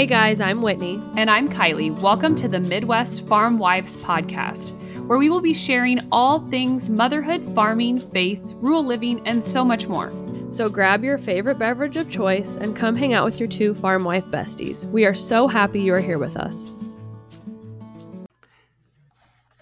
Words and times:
Hey 0.00 0.06
guys, 0.06 0.40
I'm 0.40 0.62
Whitney. 0.62 0.98
And 1.18 1.30
I'm 1.30 1.46
Kylie. 1.46 1.94
Welcome 2.00 2.34
to 2.36 2.48
the 2.48 2.58
Midwest 2.58 3.26
Farm 3.26 3.58
Wives 3.58 3.98
Podcast, 3.98 4.70
where 5.06 5.18
we 5.18 5.28
will 5.28 5.42
be 5.42 5.52
sharing 5.52 6.00
all 6.10 6.40
things 6.48 6.88
motherhood, 6.88 7.44
farming, 7.54 7.98
faith, 7.98 8.40
rural 8.62 8.82
living, 8.82 9.20
and 9.26 9.44
so 9.44 9.62
much 9.62 9.88
more. 9.88 10.10
So 10.48 10.70
grab 10.70 11.04
your 11.04 11.18
favorite 11.18 11.58
beverage 11.58 11.98
of 11.98 12.08
choice 12.08 12.56
and 12.56 12.74
come 12.74 12.96
hang 12.96 13.12
out 13.12 13.26
with 13.26 13.38
your 13.38 13.46
two 13.46 13.74
farm 13.74 14.04
wife 14.04 14.24
besties. 14.24 14.86
We 14.86 15.04
are 15.04 15.12
so 15.12 15.46
happy 15.46 15.80
you 15.82 15.92
are 15.92 16.00
here 16.00 16.18
with 16.18 16.38
us. 16.38 16.72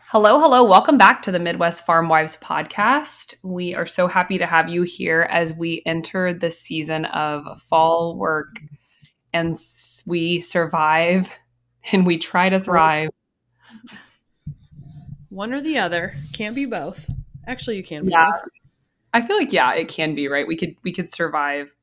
Hello, 0.02 0.38
hello. 0.38 0.62
Welcome 0.62 0.98
back 0.98 1.20
to 1.22 1.32
the 1.32 1.40
Midwest 1.40 1.84
Farm 1.84 2.08
Wives 2.08 2.38
podcast. 2.40 3.34
We 3.42 3.74
are 3.74 3.86
so 3.86 4.06
happy 4.06 4.38
to 4.38 4.46
have 4.46 4.68
you 4.68 4.82
here 4.82 5.22
as 5.32 5.52
we 5.52 5.82
enter 5.84 6.32
the 6.32 6.52
season 6.52 7.06
of 7.06 7.60
fall 7.60 8.16
work 8.16 8.60
and 9.38 9.56
we 10.06 10.40
survive 10.40 11.38
and 11.92 12.06
we 12.06 12.18
try 12.18 12.48
to 12.48 12.58
thrive. 12.58 13.10
One 15.28 15.52
or 15.52 15.60
the 15.60 15.78
other. 15.78 16.12
Can't 16.32 16.54
be 16.54 16.66
both. 16.66 17.10
Actually, 17.46 17.76
you 17.76 17.82
can 17.82 18.04
be 18.04 18.12
yeah. 18.12 18.30
both. 18.32 18.42
I 19.14 19.22
feel 19.22 19.36
like 19.36 19.52
yeah, 19.52 19.74
it 19.74 19.88
can 19.88 20.14
be, 20.14 20.28
right? 20.28 20.46
We 20.46 20.56
could 20.56 20.76
we 20.82 20.92
could 20.92 21.10
survive 21.10 21.74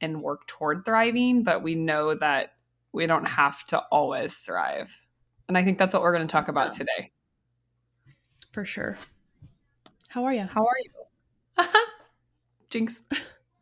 and 0.00 0.22
work 0.22 0.46
toward 0.46 0.84
thriving, 0.84 1.44
but 1.44 1.62
we 1.62 1.74
know 1.74 2.14
that 2.14 2.54
we 2.92 3.06
don't 3.06 3.28
have 3.28 3.64
to 3.66 3.78
always 3.92 4.36
thrive. 4.38 5.00
And 5.48 5.56
I 5.56 5.64
think 5.64 5.78
that's 5.78 5.94
what 5.94 6.02
we're 6.02 6.14
going 6.14 6.26
to 6.26 6.32
talk 6.32 6.48
about 6.48 6.72
today 6.72 7.12
for 8.52 8.64
sure. 8.64 8.96
How 10.10 10.24
are 10.24 10.32
you? 10.32 10.42
How 10.42 10.66
are 10.66 10.76
you? 10.84 11.64
jinx. 12.70 13.00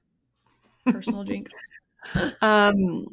Personal 0.85 1.25
jinx. 1.25 1.53
um, 2.43 3.07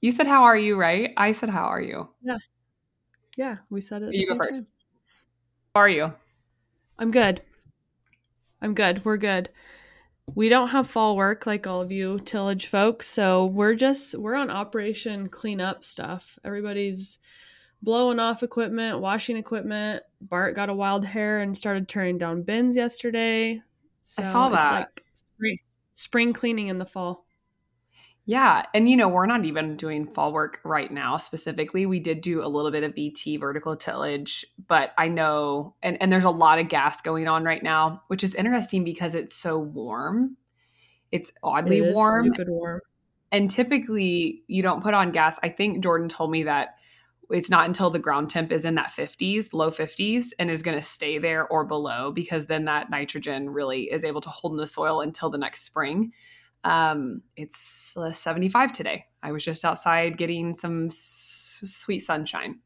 you 0.00 0.10
said 0.10 0.26
how 0.26 0.44
are 0.44 0.56
you, 0.56 0.78
right? 0.78 1.12
I 1.16 1.32
said 1.32 1.50
how 1.50 1.64
are 1.64 1.80
you? 1.80 2.08
Yeah. 2.22 2.38
Yeah, 3.36 3.56
we 3.70 3.80
said 3.80 4.02
it. 4.02 4.14
you 4.14 4.26
go 4.28 4.36
first. 4.36 4.72
Time. 4.72 4.80
How 5.74 5.80
are 5.80 5.88
you? 5.88 6.12
I'm 6.98 7.10
good. 7.10 7.42
I'm 8.62 8.74
good. 8.74 9.04
We're 9.04 9.16
good. 9.16 9.50
We 10.34 10.48
don't 10.48 10.68
have 10.68 10.88
fall 10.88 11.16
work 11.16 11.46
like 11.46 11.66
all 11.66 11.82
of 11.82 11.92
you 11.92 12.18
tillage 12.20 12.66
folks, 12.66 13.06
so 13.06 13.44
we're 13.44 13.74
just 13.74 14.14
we're 14.18 14.36
on 14.36 14.50
operation 14.50 15.28
cleanup 15.28 15.84
stuff. 15.84 16.38
Everybody's 16.44 17.18
blowing 17.82 18.18
off 18.18 18.42
equipment, 18.42 19.00
washing 19.00 19.36
equipment. 19.36 20.02
Bart 20.20 20.56
got 20.56 20.70
a 20.70 20.74
wild 20.74 21.04
hair 21.04 21.40
and 21.40 21.56
started 21.56 21.88
turning 21.88 22.16
down 22.16 22.42
bins 22.42 22.76
yesterday. 22.76 23.60
So 24.02 24.22
I 24.22 24.26
saw 24.26 24.48
that. 24.48 24.60
It's 24.60 24.70
like 24.70 25.04
spring, 25.12 25.58
spring 25.92 26.32
cleaning 26.32 26.68
in 26.68 26.78
the 26.78 26.86
fall. 26.86 27.26
Yeah. 28.26 28.64
And, 28.72 28.88
you 28.88 28.96
know, 28.96 29.08
we're 29.08 29.26
not 29.26 29.44
even 29.44 29.76
doing 29.76 30.06
fall 30.06 30.32
work 30.32 30.60
right 30.64 30.90
now 30.90 31.18
specifically. 31.18 31.84
We 31.84 32.00
did 32.00 32.22
do 32.22 32.42
a 32.42 32.48
little 32.48 32.70
bit 32.70 32.82
of 32.82 32.94
VT 32.94 33.38
vertical 33.38 33.76
tillage, 33.76 34.46
but 34.66 34.92
I 34.96 35.08
know, 35.08 35.74
and, 35.82 36.00
and 36.00 36.10
there's 36.10 36.24
a 36.24 36.30
lot 36.30 36.58
of 36.58 36.70
gas 36.70 37.02
going 37.02 37.28
on 37.28 37.44
right 37.44 37.62
now, 37.62 38.02
which 38.06 38.24
is 38.24 38.34
interesting 38.34 38.82
because 38.82 39.14
it's 39.14 39.34
so 39.34 39.58
warm. 39.58 40.38
It's 41.12 41.32
oddly 41.42 41.78
it 41.78 41.94
warm. 41.94 42.32
warm. 42.38 42.80
And 43.30 43.50
typically 43.50 44.42
you 44.46 44.62
don't 44.62 44.82
put 44.82 44.94
on 44.94 45.12
gas. 45.12 45.38
I 45.42 45.50
think 45.50 45.82
Jordan 45.82 46.08
told 46.08 46.30
me 46.30 46.44
that 46.44 46.76
it's 47.30 47.50
not 47.50 47.66
until 47.66 47.90
the 47.90 47.98
ground 47.98 48.30
temp 48.30 48.52
is 48.52 48.64
in 48.64 48.74
that 48.76 48.88
50s, 48.88 49.52
low 49.52 49.70
50s, 49.70 50.28
and 50.38 50.50
is 50.50 50.62
going 50.62 50.78
to 50.78 50.82
stay 50.82 51.18
there 51.18 51.46
or 51.46 51.64
below 51.64 52.10
because 52.10 52.46
then 52.46 52.64
that 52.66 52.90
nitrogen 52.90 53.50
really 53.50 53.90
is 53.90 54.04
able 54.04 54.20
to 54.22 54.28
hold 54.30 54.54
in 54.54 54.56
the 54.56 54.66
soil 54.66 55.00
until 55.00 55.30
the 55.30 55.38
next 55.38 55.62
spring. 55.62 56.12
Um, 56.64 57.22
it's 57.36 57.96
75 58.12 58.72
today. 58.72 59.06
I 59.22 59.32
was 59.32 59.44
just 59.44 59.64
outside 59.64 60.16
getting 60.16 60.54
some 60.54 60.86
s- 60.86 61.60
sweet 61.62 62.00
sunshine. 62.00 62.60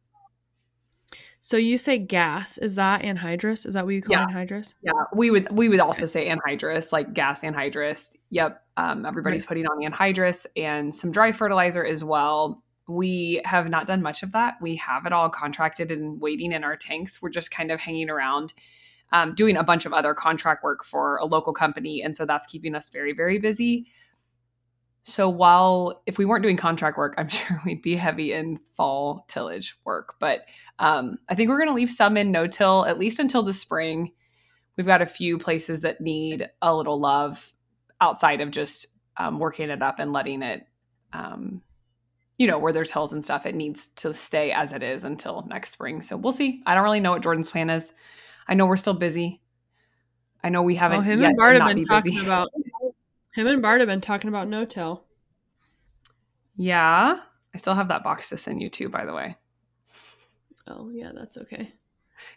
So 1.40 1.56
you 1.56 1.78
say 1.78 1.98
gas? 1.98 2.58
Is 2.58 2.74
that 2.74 3.02
anhydrous? 3.02 3.66
Is 3.66 3.74
that 3.74 3.84
what 3.84 3.94
you 3.94 4.02
call 4.02 4.16
yeah. 4.16 4.26
anhydrous? 4.26 4.74
Yeah, 4.82 4.92
we 5.14 5.30
would 5.30 5.50
we 5.50 5.68
would 5.68 5.80
also 5.80 6.04
say 6.06 6.28
anhydrous, 6.28 6.92
like 6.92 7.14
gas 7.14 7.42
anhydrous. 7.42 8.16
Yep, 8.30 8.62
um, 8.76 9.06
everybody's 9.06 9.44
right. 9.44 9.48
putting 9.48 9.66
on 9.66 9.82
anhydrous 9.82 10.46
and 10.56 10.94
some 10.94 11.10
dry 11.10 11.32
fertilizer 11.32 11.84
as 11.84 12.04
well 12.04 12.62
we 12.88 13.42
have 13.44 13.68
not 13.68 13.86
done 13.86 14.02
much 14.02 14.22
of 14.22 14.32
that. 14.32 14.54
We 14.60 14.76
have 14.76 15.04
it 15.04 15.12
all 15.12 15.28
contracted 15.28 15.92
and 15.92 16.20
waiting 16.20 16.52
in 16.52 16.64
our 16.64 16.76
tanks. 16.76 17.20
We're 17.20 17.28
just 17.28 17.50
kind 17.50 17.70
of 17.70 17.80
hanging 17.80 18.08
around, 18.08 18.54
um, 19.12 19.34
doing 19.34 19.56
a 19.56 19.64
bunch 19.64 19.86
of 19.86 19.92
other 19.92 20.14
contract 20.14 20.62
work 20.62 20.84
for 20.84 21.16
a 21.16 21.24
local 21.24 21.52
company. 21.52 22.02
And 22.02 22.14
so 22.14 22.26
that's 22.26 22.46
keeping 22.46 22.74
us 22.74 22.90
very, 22.90 23.12
very 23.12 23.38
busy. 23.38 23.86
So 25.02 25.28
while 25.28 26.02
if 26.06 26.18
we 26.18 26.24
weren't 26.24 26.42
doing 26.42 26.56
contract 26.56 26.98
work, 26.98 27.14
I'm 27.16 27.28
sure 27.28 27.60
we'd 27.64 27.82
be 27.82 27.96
heavy 27.96 28.32
in 28.32 28.58
fall 28.76 29.24
tillage 29.28 29.78
work. 29.84 30.14
But 30.20 30.40
um, 30.78 31.18
I 31.28 31.34
think 31.34 31.48
we're 31.48 31.58
going 31.58 31.70
to 31.70 31.74
leave 31.74 31.90
some 31.90 32.16
in 32.16 32.30
no 32.30 32.46
till 32.46 32.84
at 32.84 32.98
least 32.98 33.18
until 33.18 33.42
the 33.42 33.52
spring. 33.52 34.12
We've 34.76 34.86
got 34.86 35.02
a 35.02 35.06
few 35.06 35.38
places 35.38 35.80
that 35.80 36.00
need 36.00 36.48
a 36.62 36.74
little 36.74 37.00
love 37.00 37.52
outside 38.00 38.40
of 38.40 38.50
just 38.50 38.86
um, 39.16 39.38
working 39.40 39.70
it 39.70 39.82
up 39.82 39.98
and 39.98 40.12
letting 40.12 40.42
it 40.42 40.66
um, 41.12 41.62
you 42.38 42.46
know, 42.46 42.58
where 42.58 42.72
there's 42.72 42.92
hills 42.92 43.12
and 43.12 43.24
stuff, 43.24 43.46
it 43.46 43.56
needs 43.56 43.88
to 43.88 44.14
stay 44.14 44.52
as 44.52 44.72
it 44.72 44.82
is 44.82 45.02
until 45.04 45.44
next 45.48 45.70
spring. 45.70 46.00
So 46.00 46.16
we'll 46.16 46.32
see. 46.32 46.62
I 46.66 46.74
don't 46.74 46.84
really 46.84 47.00
know 47.00 47.10
what 47.10 47.22
Jordan's 47.22 47.50
plan 47.50 47.68
is. 47.68 47.92
I 48.48 48.54
know 48.54 48.66
we're 48.66 48.76
still 48.76 48.94
busy. 48.94 49.40
I 50.42 50.48
know 50.48 50.62
we 50.62 50.76
haven't. 50.76 50.98
Well, 50.98 51.06
him 51.06 51.22
and 51.22 51.36
Bart 51.36 51.56
have 51.56 51.68
been 51.68 51.76
be 51.78 51.84
talking 51.84 52.12
busy. 52.12 52.24
about. 52.24 52.48
Him 53.34 53.46
and 53.46 53.62
Bart 53.62 53.80
have 53.80 53.88
been 53.88 54.00
talking 54.00 54.28
about 54.28 54.48
no 54.48 54.64
till. 54.64 55.04
Yeah, 56.56 57.20
I 57.54 57.58
still 57.58 57.74
have 57.74 57.88
that 57.88 58.02
box 58.02 58.30
to 58.30 58.36
send 58.36 58.60
you 58.60 58.68
too. 58.68 58.88
By 58.88 59.04
the 59.04 59.12
way. 59.12 59.36
Oh 60.66 60.88
yeah, 60.90 61.12
that's 61.14 61.36
okay. 61.38 61.70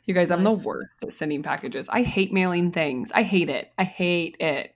You 0.06 0.14
guys, 0.14 0.30
I'm 0.30 0.44
the 0.44 0.52
worst 0.52 1.02
at 1.04 1.14
sending 1.14 1.42
packages. 1.42 1.90
I 1.90 2.04
hate 2.04 2.34
mailing 2.34 2.72
things. 2.72 3.12
I 3.14 3.24
hate 3.24 3.50
it. 3.50 3.72
I 3.78 3.84
hate 3.84 4.38
it. 4.40 4.76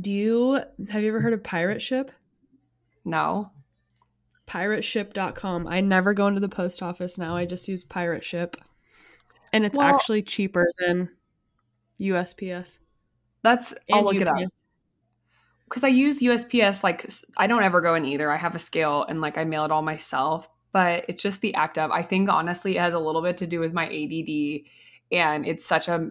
Do 0.00 0.10
you 0.10 0.60
have 0.88 1.02
you 1.02 1.08
ever 1.08 1.20
heard 1.20 1.34
of 1.34 1.44
pirate 1.44 1.82
ship? 1.82 2.10
No. 3.04 3.52
Pirateship.com. 4.46 5.68
I 5.68 5.80
never 5.80 6.12
go 6.12 6.26
into 6.26 6.40
the 6.40 6.48
post 6.48 6.82
office 6.82 7.16
now. 7.16 7.36
I 7.36 7.46
just 7.46 7.68
use 7.68 7.84
Pirate 7.84 8.24
Ship. 8.24 8.56
And 9.52 9.64
it's 9.64 9.76
well, 9.76 9.94
actually 9.94 10.22
cheaper 10.22 10.66
than 10.78 11.10
USPS. 12.00 12.78
That's 13.42 13.74
I'll 13.92 14.04
look 14.04 14.16
UPS. 14.16 14.22
it 14.22 14.28
up. 14.28 14.36
Cuz 15.68 15.84
I 15.84 15.88
use 15.88 16.20
USPS 16.20 16.82
like 16.82 17.08
I 17.36 17.46
don't 17.46 17.62
ever 17.62 17.80
go 17.80 17.94
in 17.94 18.04
either. 18.04 18.30
I 18.30 18.36
have 18.36 18.54
a 18.54 18.58
scale 18.58 19.04
and 19.08 19.20
like 19.20 19.38
I 19.38 19.44
mail 19.44 19.64
it 19.64 19.70
all 19.70 19.82
myself, 19.82 20.48
but 20.72 21.04
it's 21.08 21.22
just 21.22 21.40
the 21.40 21.54
act 21.54 21.78
of 21.78 21.90
I 21.90 22.02
think 22.02 22.28
honestly 22.28 22.76
it 22.76 22.80
has 22.80 22.94
a 22.94 22.98
little 22.98 23.22
bit 23.22 23.36
to 23.38 23.46
do 23.46 23.60
with 23.60 23.72
my 23.72 23.86
ADD 23.86 24.62
and 25.12 25.46
it's 25.46 25.66
such 25.66 25.88
a 25.88 26.10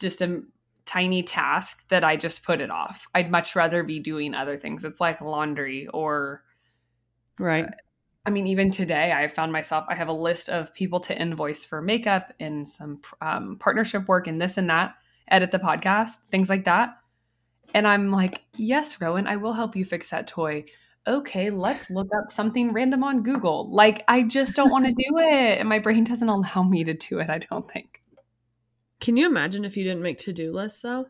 just 0.00 0.22
a 0.22 0.42
tiny 0.88 1.22
task 1.22 1.86
that 1.88 2.02
I 2.02 2.16
just 2.16 2.42
put 2.42 2.60
it 2.60 2.70
off. 2.70 3.06
I'd 3.14 3.30
much 3.30 3.54
rather 3.54 3.82
be 3.82 4.00
doing 4.00 4.34
other 4.34 4.56
things. 4.56 4.84
It's 4.84 5.00
like 5.00 5.20
laundry 5.20 5.86
or 5.88 6.42
right. 7.38 7.66
Uh, 7.66 7.70
I 8.28 8.30
mean, 8.30 8.46
even 8.46 8.70
today, 8.70 9.10
I 9.10 9.26
found 9.26 9.52
myself. 9.52 9.86
I 9.88 9.94
have 9.94 10.08
a 10.08 10.12
list 10.12 10.50
of 10.50 10.74
people 10.74 11.00
to 11.00 11.18
invoice 11.18 11.64
for 11.64 11.80
makeup 11.80 12.34
and 12.38 12.68
some 12.68 13.00
um, 13.22 13.56
partnership 13.58 14.06
work 14.06 14.26
and 14.26 14.38
this 14.38 14.58
and 14.58 14.68
that. 14.68 14.96
Edit 15.28 15.50
the 15.50 15.58
podcast, 15.58 16.18
things 16.30 16.50
like 16.50 16.66
that. 16.66 16.90
And 17.72 17.88
I'm 17.88 18.12
like, 18.12 18.42
yes, 18.54 19.00
Rowan, 19.00 19.26
I 19.26 19.36
will 19.36 19.54
help 19.54 19.76
you 19.76 19.86
fix 19.86 20.10
that 20.10 20.26
toy. 20.26 20.66
Okay, 21.06 21.48
let's 21.48 21.88
look 21.88 22.08
up 22.14 22.30
something 22.30 22.74
random 22.74 23.02
on 23.02 23.22
Google. 23.22 23.70
Like, 23.72 24.04
I 24.08 24.24
just 24.24 24.54
don't 24.54 24.70
want 24.70 24.84
to 24.84 24.92
do 24.92 25.16
it. 25.20 25.58
And 25.58 25.66
my 25.66 25.78
brain 25.78 26.04
doesn't 26.04 26.28
allow 26.28 26.64
me 26.64 26.84
to 26.84 26.92
do 26.92 27.20
it, 27.20 27.30
I 27.30 27.38
don't 27.38 27.66
think. 27.66 28.02
Can 29.00 29.16
you 29.16 29.24
imagine 29.24 29.64
if 29.64 29.74
you 29.74 29.84
didn't 29.84 30.02
make 30.02 30.18
to 30.18 30.34
do 30.34 30.52
lists 30.52 30.82
though? 30.82 31.06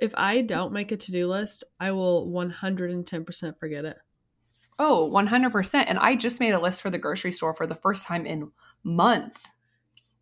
If 0.00 0.14
I 0.16 0.40
don't 0.40 0.72
make 0.72 0.90
a 0.90 0.96
to 0.96 1.12
do 1.12 1.26
list, 1.26 1.64
I 1.78 1.92
will 1.92 2.30
110% 2.30 3.58
forget 3.58 3.84
it. 3.84 3.98
Oh, 4.84 5.08
100%. 5.08 5.84
And 5.86 5.96
I 5.96 6.16
just 6.16 6.40
made 6.40 6.54
a 6.54 6.58
list 6.58 6.82
for 6.82 6.90
the 6.90 6.98
grocery 6.98 7.30
store 7.30 7.54
for 7.54 7.68
the 7.68 7.76
first 7.76 8.04
time 8.04 8.26
in 8.26 8.50
months 8.82 9.52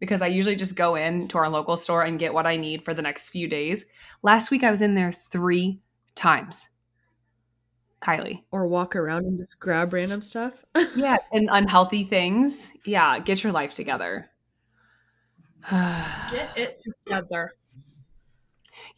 because 0.00 0.20
I 0.20 0.26
usually 0.26 0.54
just 0.54 0.76
go 0.76 0.96
in 0.96 1.28
to 1.28 1.38
our 1.38 1.48
local 1.48 1.78
store 1.78 2.02
and 2.02 2.18
get 2.18 2.34
what 2.34 2.46
I 2.46 2.58
need 2.58 2.82
for 2.82 2.92
the 2.92 3.00
next 3.00 3.30
few 3.30 3.48
days. 3.48 3.86
Last 4.22 4.50
week 4.50 4.62
I 4.62 4.70
was 4.70 4.82
in 4.82 4.94
there 4.94 5.12
three 5.12 5.80
times. 6.14 6.68
Kylie. 8.02 8.42
Or 8.50 8.66
walk 8.66 8.96
around 8.96 9.24
and 9.24 9.38
just 9.38 9.58
grab 9.60 9.94
random 9.94 10.20
stuff. 10.20 10.62
yeah, 10.94 11.16
and 11.32 11.48
unhealthy 11.50 12.04
things. 12.04 12.70
Yeah, 12.84 13.18
get 13.18 13.42
your 13.42 13.54
life 13.54 13.72
together. 13.72 14.28
Get 15.70 16.50
it 16.56 16.78
together. 16.78 17.52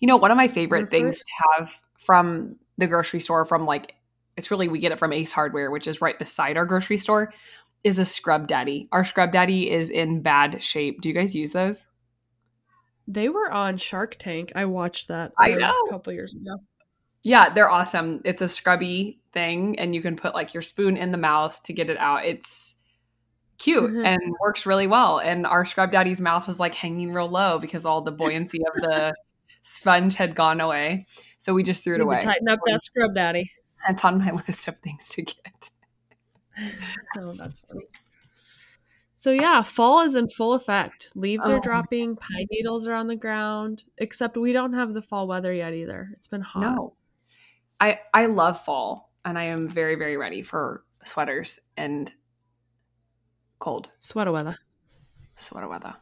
You 0.01 0.09
know, 0.09 0.17
one 0.17 0.33
of 0.33 0.37
my 0.37 0.49
favorite 0.49 0.89
things 0.89 1.19
to 1.19 1.33
have 1.57 1.81
from 1.99 2.57
the 2.79 2.89
grocery 2.89 3.21
store, 3.21 3.45
from 3.45 3.65
like, 3.65 3.95
it's 4.37 4.51
really, 4.51 4.69
we 4.69 4.79
get 4.79 4.93
it 4.93 4.99
from 4.99 5.13
Ace 5.13 5.33
Hardware, 5.33 5.71
which 5.71 5.87
is 5.87 6.01
right 6.01 6.19
beside 6.19 6.57
our 6.57 6.65
grocery 6.67 6.97
store, 6.97 7.33
is 7.85 7.99
a 7.99 8.05
Scrub 8.05 8.47
Daddy. 8.47 8.89
Our 8.93 9.05
Scrub 9.05 9.33
Daddy 9.33 9.71
is 9.71 9.91
in 9.91 10.23
bad 10.23 10.63
shape. 10.63 11.01
Do 11.01 11.09
you 11.09 11.15
guys 11.15 11.35
use 11.35 11.51
those? 11.53 11.87
They 13.09 13.29
were 13.29 13.51
on 13.51 13.77
Shark 13.79 14.17
Tank. 14.19 14.53
I 14.55 14.65
watched 14.65 15.09
that 15.09 15.33
I 15.39 15.55
know. 15.55 15.75
a 15.87 15.91
couple 15.91 16.13
years 16.13 16.35
ago. 16.35 16.55
Yeah, 17.25 17.51
they're 17.51 17.71
awesome. 17.71 18.21
It's 18.25 18.41
a 18.43 18.49
scrubby 18.49 19.21
thing, 19.33 19.79
and 19.79 19.95
you 19.95 20.03
can 20.03 20.17
put 20.17 20.35
like 20.35 20.55
your 20.55 20.63
spoon 20.63 20.97
in 20.97 21.11
the 21.13 21.19
mouth 21.19 21.61
to 21.65 21.73
get 21.73 21.91
it 21.91 21.99
out. 21.99 22.25
It's 22.25 22.77
cute 23.59 23.91
Mhm. 23.93 24.05
and 24.05 24.21
works 24.41 24.67
really 24.67 24.87
well. 24.89 25.19
And 25.19 25.47
our 25.47 25.65
scrub 25.65 25.93
daddy's 25.93 26.21
mouth 26.21 26.47
was 26.49 26.59
like 26.59 26.75
hanging 26.75 27.13
real 27.13 27.29
low 27.29 27.59
because 27.61 27.85
all 27.85 28.01
the 28.03 28.11
buoyancy 28.13 28.61
of 28.67 28.75
the 28.83 29.15
sponge 29.63 30.17
had 30.17 30.35
gone 30.35 30.61
away. 30.61 31.05
So 31.39 31.55
we 31.55 31.63
just 31.63 31.85
threw 31.85 31.95
it 31.95 32.01
away. 32.01 32.21
tighten 32.21 32.49
up 32.49 32.59
that 32.67 32.83
scrub 32.83 33.15
daddy. 33.15 33.49
It's 33.89 34.05
on 34.05 34.19
my 34.19 34.31
list 34.49 34.69
of 34.69 34.79
things 34.79 35.09
to 35.11 35.23
get. 35.23 35.71
Oh, 37.17 37.33
that's 37.33 37.67
funny. 37.67 37.87
So 39.15 39.31
yeah, 39.31 39.63
fall 39.63 40.01
is 40.03 40.15
in 40.17 40.29
full 40.29 40.53
effect. 40.53 41.11
Leaves 41.15 41.49
Oh. 41.49 41.55
are 41.57 41.61
dropping, 41.61 42.17
pine 42.17 42.47
needles 42.51 42.87
are 42.87 42.93
on 42.95 43.07
the 43.07 43.17
ground. 43.17 43.85
Except 43.99 44.37
we 44.37 44.53
don't 44.53 44.75
have 44.75 44.93
the 44.93 45.01
fall 45.01 45.27
weather 45.27 45.53
yet 45.53 45.73
either. 45.73 46.11
It's 46.13 46.27
been 46.27 46.43
hot. 46.43 46.61
No. 46.77 46.95
I 47.81 48.01
I 48.13 48.27
love 48.27 48.61
fall 48.61 49.13
and 49.25 49.39
I 49.39 49.45
am 49.45 49.67
very, 49.69 49.95
very 49.95 50.17
ready 50.19 50.43
for 50.43 50.85
sweaters 51.05 51.59
and 51.77 52.13
cold 53.59 53.89
Sweater 53.99 54.33
weather. 54.33 54.57
sweater 55.35 55.69
weather. 55.69 55.95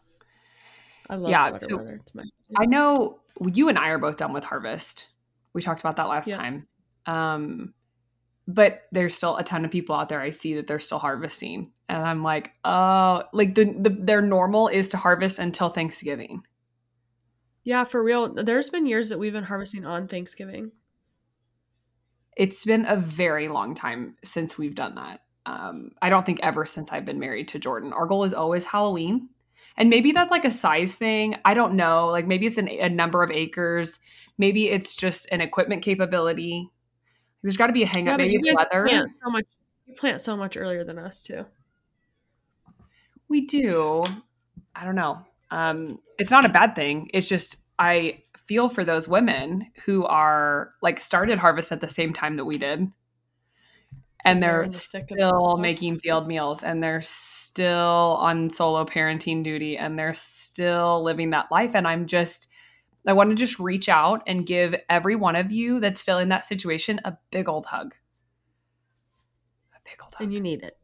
I 1.09 1.15
love 1.17 1.31
Yeah, 1.31 1.49
sweater 1.49 1.67
so- 1.69 1.77
weather. 1.77 1.95
It's 2.03 2.15
my 2.15 2.25
I 2.57 2.67
know 2.67 3.21
you 3.53 3.69
and 3.69 3.79
I 3.79 3.89
are 3.91 3.99
both 3.99 4.17
done 4.17 4.33
with 4.33 4.45
harvest. 4.45 5.09
We 5.53 5.63
talked 5.63 5.81
about 5.81 5.95
that 5.97 6.09
last 6.09 6.27
Yeah. 6.27 6.37
time. 6.39 6.67
Um, 7.07 7.75
but 8.47 8.83
there's 8.93 9.15
still 9.15 9.37
a 9.37 9.45
ton 9.45 9.65
of 9.65 9.71
people 9.71 9.95
out 9.95 10.09
there 10.09 10.21
I 10.21 10.31
see 10.31 10.55
that 10.55 10.67
they're 10.67 10.81
still 10.81 10.99
harvesting, 10.99 11.71
and 11.89 12.03
I'm 12.03 12.23
like, 12.23 12.53
oh, 12.65 13.25
like 13.33 13.55
the, 13.55 13.65
the 13.65 13.91
their 13.91 14.23
normal 14.23 14.69
is 14.69 14.89
to 14.91 14.97
harvest 14.97 15.39
until 15.39 15.69
Thanksgiving. 15.69 16.43
Yeah, 17.63 17.85
for 17.85 18.03
real. 18.03 18.33
There's 18.33 18.71
been 18.71 18.87
years 18.87 19.11
that 19.11 19.19
we've 19.19 19.33
been 19.33 19.45
harvesting 19.45 19.85
on 19.85 20.09
Thanksgiving. 20.09 20.73
It's 22.37 22.65
been 22.65 22.87
a 22.87 22.97
very 22.97 23.49
long 23.49 23.75
time 23.75 24.17
since 24.25 24.57
we've 24.57 24.75
done 24.75 24.95
that. 24.95 25.21
Um, 25.47 25.91
I 26.01 26.09
don't 26.09 26.25
think 26.25 26.41
ever 26.43 26.65
since 26.65 26.91
I've 26.93 27.05
been 27.05 27.19
married 27.19 27.49
to 27.49 27.59
Jordan. 27.59 27.93
Our 27.93 28.07
goal 28.07 28.25
is 28.25 28.33
always 28.33 28.65
Halloween. 28.65 29.29
And 29.77 29.91
maybe 29.91 30.13
that's 30.13 30.31
like 30.31 30.45
a 30.45 30.51
size 30.51 30.95
thing. 30.97 31.37
I 31.45 31.55
don't 31.55 31.75
know. 31.75 32.09
Like 32.09 32.27
maybe 32.27 32.47
it's 32.47 32.59
an, 32.59 32.69
a 32.69 32.89
number 32.89 33.23
of 33.23 33.31
acres. 33.31 34.01
Maybe 34.39 34.69
it's 34.69 34.95
just 34.95 35.27
an 35.31 35.41
equipment 35.41 35.83
capability. 35.83 36.71
There's 37.43 37.57
got 37.57 37.69
to 37.69 37.73
be 37.73 37.83
a 37.83 37.87
hang 37.87 38.07
Yeah, 38.07 38.13
up. 38.13 38.19
but 38.19 38.27
Maybe 38.27 38.43
you 38.45 38.55
weather. 38.55 38.87
plant 38.87 39.11
so 39.11 39.31
much. 39.31 39.45
You 39.87 39.95
plant 39.95 40.21
so 40.21 40.37
much 40.37 40.57
earlier 40.57 40.85
than 40.85 40.99
us 40.99 41.23
too. 41.23 41.45
We 43.29 43.47
do. 43.47 44.05
I 44.75 44.85
don't 44.85 44.95
know. 44.95 45.21
Um, 45.51 45.99
it's 46.19 46.31
not 46.31 46.45
a 46.45 46.49
bad 46.49 46.75
thing. 46.77 47.11
It's 47.15 47.29
just 47.29 47.69
I 47.79 48.19
feel 48.47 48.69
for 48.69 48.85
those 48.85 49.09
women 49.09 49.67
who 49.85 50.05
are 50.05 50.75
like 50.83 51.01
started 51.01 51.39
harvest 51.39 51.73
at 51.73 51.81
the 51.81 51.89
same 51.89 52.13
time 52.13 52.37
that 52.37 52.45
we 52.45 52.59
did. 52.59 52.91
And 54.25 54.43
They're 54.43 54.63
they're 54.63 54.67
the 54.69 54.73
thick 54.79 55.03
of 55.05 55.09
it 55.11 55.15
still 55.15 55.57
making 55.57 55.97
field 55.99 56.29
meals 56.29 56.63
and 56.63 56.83
they're 56.83 57.01
still 57.01 58.19
on 58.21 58.51
solo 58.51 58.85
parenting 58.85 59.43
duty 59.43 59.79
and 59.79 59.99
they're 59.99 60.13
still 60.13 61.03
living 61.03 61.31
that 61.31 61.51
life. 61.51 61.75
And 61.75 61.89
I'm 61.89 62.07
just, 62.07 62.49
I 63.07 63.13
want 63.13 63.31
to 63.31 63.37
just 63.37 63.59
reach 63.59 63.89
out 63.89 64.23
and 64.27 64.47
give 64.47 64.75
every 64.89 65.17
one 65.17 65.37
of 65.37 65.51
you 65.51 65.81
that's 65.81 66.01
still 66.01 66.19
in 66.19 66.29
that 66.29 66.45
situation 66.45 67.01
a 67.05 67.17
big 67.31 67.49
old 67.49 67.67
hug. 67.67 67.95
A 69.75 69.79
big 69.85 69.97
old 70.03 70.15
hug. 70.15 70.23
And 70.25 70.33
you 70.33 70.41
need 70.41 70.63
it. 70.63 70.77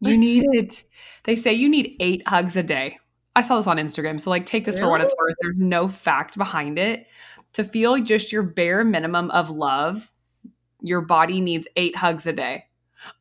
You 0.00 0.16
need 0.16 0.44
it. 0.52 0.84
They 1.24 1.36
say 1.36 1.54
you 1.54 1.68
need 1.68 1.96
eight 2.00 2.26
hugs 2.28 2.56
a 2.56 2.62
day. 2.62 2.98
I 3.34 3.42
saw 3.42 3.56
this 3.56 3.66
on 3.66 3.78
Instagram. 3.78 4.20
So, 4.20 4.30
like, 4.30 4.46
take 4.46 4.64
this 4.64 4.78
for 4.78 4.88
what 4.88 5.00
it's 5.00 5.14
worth. 5.18 5.34
There's 5.40 5.56
no 5.58 5.88
fact 5.88 6.38
behind 6.38 6.78
it. 6.78 7.06
To 7.54 7.64
feel 7.64 7.98
just 8.02 8.32
your 8.32 8.42
bare 8.42 8.84
minimum 8.84 9.30
of 9.30 9.50
love, 9.50 10.12
your 10.80 11.00
body 11.00 11.40
needs 11.40 11.66
eight 11.76 11.96
hugs 11.96 12.26
a 12.26 12.32
day. 12.32 12.64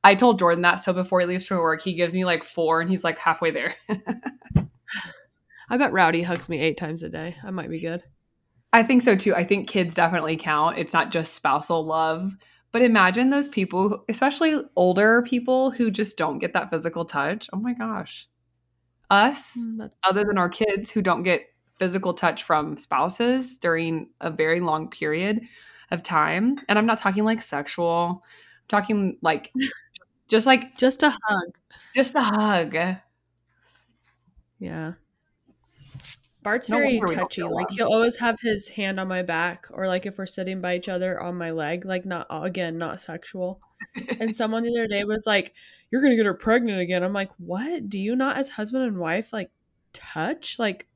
I 0.03 0.15
told 0.15 0.39
Jordan 0.39 0.62
that. 0.62 0.75
So, 0.75 0.94
before 0.94 1.21
he 1.21 1.25
leaves 1.25 1.47
for 1.47 1.62
work, 1.62 1.81
he 1.81 1.94
gives 1.94 2.13
me 2.13 2.25
like 2.25 2.44
four 2.44 2.81
and 2.81 2.89
he's 2.89 3.03
like 3.03 3.19
halfway 3.19 3.51
there. 3.51 3.75
I 5.69 5.77
bet 5.77 5.94
Rowdy 5.94 6.21
hugs 6.21 6.47
me 6.47 6.59
eight 6.59 6.77
times 6.77 7.03
a 7.03 7.09
day. 7.09 7.36
I 7.44 7.51
might 7.51 7.69
be 7.69 7.80
good. 7.80 8.03
I 8.75 8.83
think 8.83 9.01
so 9.01 9.16
too. 9.16 9.33
I 9.36 9.44
think 9.44 9.69
kids 9.69 9.95
definitely 9.95 10.38
count. 10.38 10.77
It's 10.77 10.94
not 10.94 11.12
just 11.12 11.33
spousal 11.33 11.86
love. 11.86 12.36
But 12.72 12.81
imagine 12.81 13.30
those 13.30 13.48
people, 13.48 14.04
especially 14.10 14.62
older 14.75 15.22
people 15.22 15.72
who 15.72 15.89
just 15.89 16.18
don't 16.18 16.39
get 16.39 16.54
that 16.54 16.69
physical 16.69 17.06
touch. 17.06 17.50
Oh 17.54 17.57
my 17.57 17.74
gosh. 17.74 18.27
Us, 19.10 19.57
Mm, 19.60 19.77
That's 19.80 20.01
other 20.07 20.24
than 20.25 20.38
our 20.38 20.50
kids 20.50 20.92
who 20.92 21.01
don't 21.01 21.24
get 21.24 21.48
physical 21.77 22.13
touch 22.13 22.44
from 22.44 22.77
spouses 22.77 23.57
during 23.60 24.10
a 24.22 24.31
very 24.31 24.62
long 24.62 24.89
period 24.89 25.42
of 25.92 26.04
time. 26.04 26.57
And 26.69 26.80
I'm 26.80 26.86
not 26.88 27.00
talking 27.00 27.25
like 27.25 27.42
sexual, 27.42 28.24
I'm 28.24 28.68
talking 28.69 29.18
like 29.21 29.54
just 30.30 30.48
like 30.48 30.78
just 30.78 31.04
a 31.04 31.12
hug. 31.12 31.50
just 31.95 32.16
a 32.16 32.21
hug. 32.24 32.78
Yeah. 34.60 34.94
Bart's 36.45 36.69
No 36.69 36.77
very 36.77 37.00
touchy. 37.00 37.42
Like 37.42 37.71
he'll 37.71 37.88
always 37.88 38.18
have 38.18 38.39
his 38.39 38.69
hand 38.69 39.00
on 39.00 39.07
my 39.07 39.24
back, 39.24 39.65
or 39.71 39.88
like 39.88 40.06
if 40.06 40.19
we're 40.19 40.27
sitting 40.27 40.62
by 40.62 40.75
each 40.75 40.88
other 40.88 41.19
on 41.19 41.36
my 41.36 41.50
leg. 41.50 41.86
Like 41.86 42.06
not 42.06 42.27
uh, 42.30 42.42
again, 42.44 42.77
not 42.77 43.00
sexual. 43.00 43.59
and 44.19 44.33
someone 44.36 44.62
the 44.62 44.69
other 44.69 44.88
day 44.88 45.03
was 45.06 45.25
like, 45.25 45.56
"You're 45.89 46.03
gonna 46.03 46.15
get 46.15 46.27
her 46.27 46.36
pregnant 46.36 46.80
again." 46.80 47.03
I'm 47.03 47.13
like, 47.13 47.31
"What? 47.39 47.89
Do 47.89 47.97
you 47.97 48.15
not, 48.15 48.38
as 48.38 48.50
husband 48.50 48.83
and 48.83 49.00
wife, 49.00 49.33
like 49.33 49.50
touch? 49.92 50.59
Like 50.59 50.88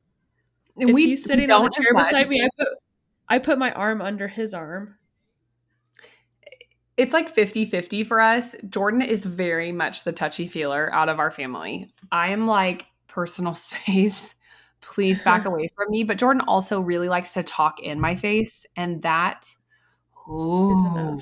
And 0.78 0.92
if 0.92 0.94
we 0.94 1.08
he's 1.08 1.26
sitting 1.26 1.50
on 1.50 1.64
the 1.64 1.72
chair 1.72 1.96
beside 1.96 2.30
me, 2.30 2.44
I 2.44 2.50
put 2.56 2.68
I 3.28 3.40
put 3.40 3.58
my 3.58 3.72
arm 3.72 4.04
under 4.04 4.28
his 4.28 4.54
arm. 4.54 4.98
it's 6.96 7.14
like 7.14 7.34
50-50 7.34 8.06
for 8.06 8.22
us. 8.22 8.56
Jordan 8.70 9.02
is 9.02 9.26
very 9.26 9.72
much 9.72 10.04
the 10.04 10.12
touchy 10.12 10.48
feeler 10.48 10.94
out 10.94 11.10
of 11.10 11.18
our 11.18 11.32
family. 11.32 11.92
I 12.12 12.30
am 12.30 12.46
like 12.46 12.86
personal 13.08 13.56
space. 13.56 14.36
Please 14.82 15.22
back 15.22 15.46
away 15.46 15.70
from 15.76 15.92
me. 15.92 16.04
But 16.04 16.18
Jordan 16.18 16.42
also 16.48 16.80
really 16.80 17.10
likes 17.10 17.34
to 17.34 17.44
talk 17.44 17.80
in 17.80 18.00
my 18.00 18.16
face, 18.16 18.66
and 18.76 19.02
that 19.02 19.48
ooh. 20.30 21.20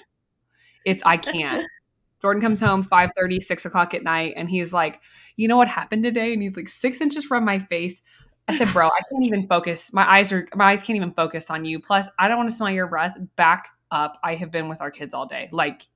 It's 0.86 1.04
I 1.06 1.18
can't. 1.18 1.66
Jordan 2.22 2.42
comes 2.42 2.60
home 2.60 2.82
5 2.82 3.12
6 3.40 3.66
o'clock 3.66 3.94
at 3.94 4.04
night, 4.04 4.34
and 4.38 4.50
he's 4.50 4.74
like, 4.74 5.02
you 5.36 5.48
know 5.48 5.58
what 5.58 5.68
happened 5.68 6.04
today? 6.04 6.34
And 6.34 6.42
he's 6.42 6.58
like 6.58 6.68
six 6.68 7.00
inches 7.00 7.24
from 7.26 7.46
my 7.46 7.60
face. 7.60 8.02
I 8.48 8.56
said, 8.56 8.72
bro, 8.74 8.88
I 8.88 9.00
can't 9.12 9.26
even 9.26 9.48
focus. 9.48 9.92
My 9.94 10.10
eyes 10.10 10.32
are 10.32 10.48
my 10.56 10.72
eyes 10.72 10.82
can't 10.82 10.96
even 10.96 11.12
focus 11.12 11.50
on 11.50 11.66
you. 11.66 11.80
Plus, 11.80 12.10
I 12.18 12.28
don't 12.28 12.38
want 12.38 12.50
to 12.50 12.56
smell 12.56 12.70
your 12.72 12.88
breath. 12.88 13.16
Back 13.36 13.68
up. 13.92 14.18
I 14.24 14.36
have 14.36 14.52
been 14.52 14.70
with 14.70 14.82
our 14.82 14.90
kids 14.90 15.14
all 15.14 15.28
day. 15.28 15.50
Like, 15.52 15.88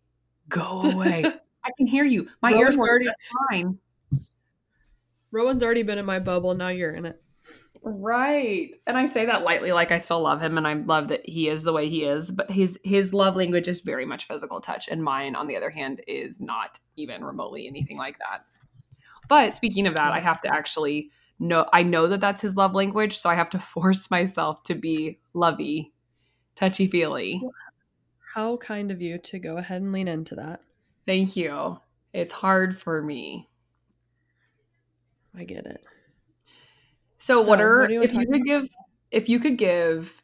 go 0.50 0.82
away. 0.82 1.24
I 1.64 1.72
can 1.78 1.88
hear 1.88 2.04
you. 2.04 2.28
My 2.42 2.52
ears 2.52 2.76
Rowan's 2.76 2.78
were 2.78 2.90
already- 2.90 3.08
fine. 3.50 3.78
Rowan's 5.32 5.64
already 5.64 5.84
been 5.84 5.98
in 5.98 6.06
my 6.06 6.20
bubble. 6.20 6.54
Now 6.56 6.68
you're 6.68 6.94
in 6.94 7.06
it. 7.06 7.22
Right. 7.84 8.76
And 8.86 8.96
I 8.96 9.08
say 9.08 9.26
that 9.26 9.44
lightly, 9.44 9.72
like 9.72 9.92
I 9.92 9.98
still 9.98 10.22
love 10.22 10.42
him 10.42 10.58
and 10.58 10.68
I 10.68 10.74
love 10.74 11.08
that 11.08 11.28
he 11.28 11.50
is 11.50 11.64
the 11.64 11.74
way 11.74 11.90
he 11.90 12.04
is, 12.04 12.30
but 12.30 12.52
his 12.52 12.80
his 12.84 13.14
love 13.14 13.36
language 13.36 13.68
is 13.68 13.82
very 13.82 14.06
much 14.06 14.28
physical 14.28 14.62
touch. 14.62 14.88
And 14.88 15.04
mine, 15.04 15.36
on 15.36 15.48
the 15.48 15.56
other 15.56 15.72
hand, 15.72 16.02
is 16.08 16.40
not 16.40 16.78
even 16.96 17.24
remotely 17.24 17.68
anything 17.68 17.98
like 17.98 18.20
that. 18.20 18.46
But 19.28 19.54
speaking 19.54 19.88
of 19.88 19.96
that, 19.96 20.12
I 20.14 20.20
have 20.20 20.42
to 20.42 20.54
actually 20.54 21.10
know 21.40 21.68
I 21.74 21.82
know 21.82 22.06
that 22.06 22.22
that's 22.22 22.42
his 22.42 22.56
love 22.56 22.76
language, 22.76 23.18
so 23.18 23.30
I 23.30 23.36
have 23.36 23.50
to 23.52 23.60
force 23.74 24.12
myself 24.12 24.62
to 24.64 24.76
be 24.76 25.20
lovey, 25.34 25.92
touchy 26.56 26.88
feely. 26.88 27.42
How 28.36 28.58
kind 28.58 28.92
of 28.92 29.02
you 29.02 29.18
to 29.18 29.40
go 29.40 29.58
ahead 29.58 29.82
and 29.82 29.92
lean 29.92 30.08
into 30.08 30.36
that. 30.36 30.62
Thank 31.08 31.36
you. 31.36 31.80
It's 32.14 32.32
hard 32.32 32.78
for 32.78 33.02
me. 33.02 33.50
I 35.36 35.46
get 35.46 35.66
it. 35.66 35.84
So, 37.22 37.44
So, 37.44 37.50
what 37.50 37.62
are 37.62 37.82
what 37.82 37.90
do 37.90 38.02
if 38.02 38.14
you 38.14 38.26
could 38.26 38.44
give 38.46 38.70
if 39.12 39.30
you 39.30 39.40
could 39.40 39.58
give 39.58 40.24